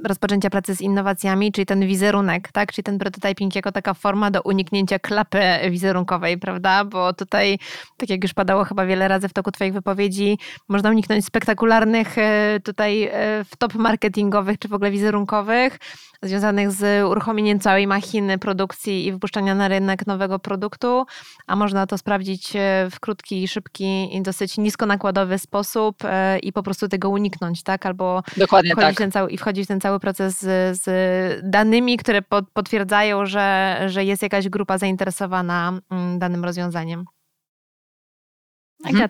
[0.05, 2.71] rozpoczęcia pracy z innowacjami, czyli ten wizerunek, tak?
[2.71, 6.85] Czyli ten prototyping jako taka forma do uniknięcia klapy wizerunkowej, prawda?
[6.85, 7.59] Bo tutaj,
[7.97, 12.59] tak jak już padało chyba wiele razy w toku Twoich wypowiedzi, można uniknąć spektakularnych e,
[12.63, 15.79] tutaj e, wtop marketingowych czy w ogóle wizerunkowych,
[16.21, 21.05] związanych z uruchomieniem całej machiny produkcji i wypuszczania na rynek nowego produktu,
[21.47, 26.63] a można to sprawdzić e, w krótki, szybki i dosyć niskonakładowy sposób e, i po
[26.63, 27.85] prostu tego uniknąć, tak?
[27.85, 28.95] Albo Dokładnie wchodzić tak.
[28.95, 32.21] w ten cały, i wchodzić w ten cały proces z, z danymi, które
[32.53, 37.05] potwierdzają, że, że jest jakaś grupa zainteresowana mm, danym rozwiązaniem.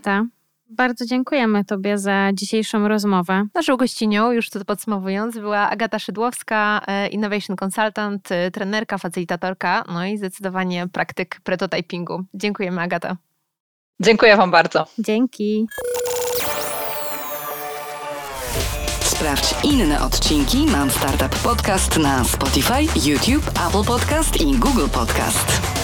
[0.09, 0.38] Mhm.
[0.69, 3.45] Bardzo dziękujemy Tobie za dzisiejszą rozmowę.
[3.55, 10.05] Naszą gościnią, już to podsumowując, była Agata Szydłowska, e, Innovation Consultant, e, trenerka, facylitatorka, no
[10.05, 12.23] i zdecydowanie praktyk prototypingu.
[12.33, 13.17] Dziękujemy, Agata.
[13.99, 14.85] Dziękuję Wam bardzo.
[14.99, 15.67] Dzięki.
[19.01, 25.78] Sprawdź inne odcinki Mam Startup Podcast na Spotify, YouTube, Apple Podcast i Google Podcast.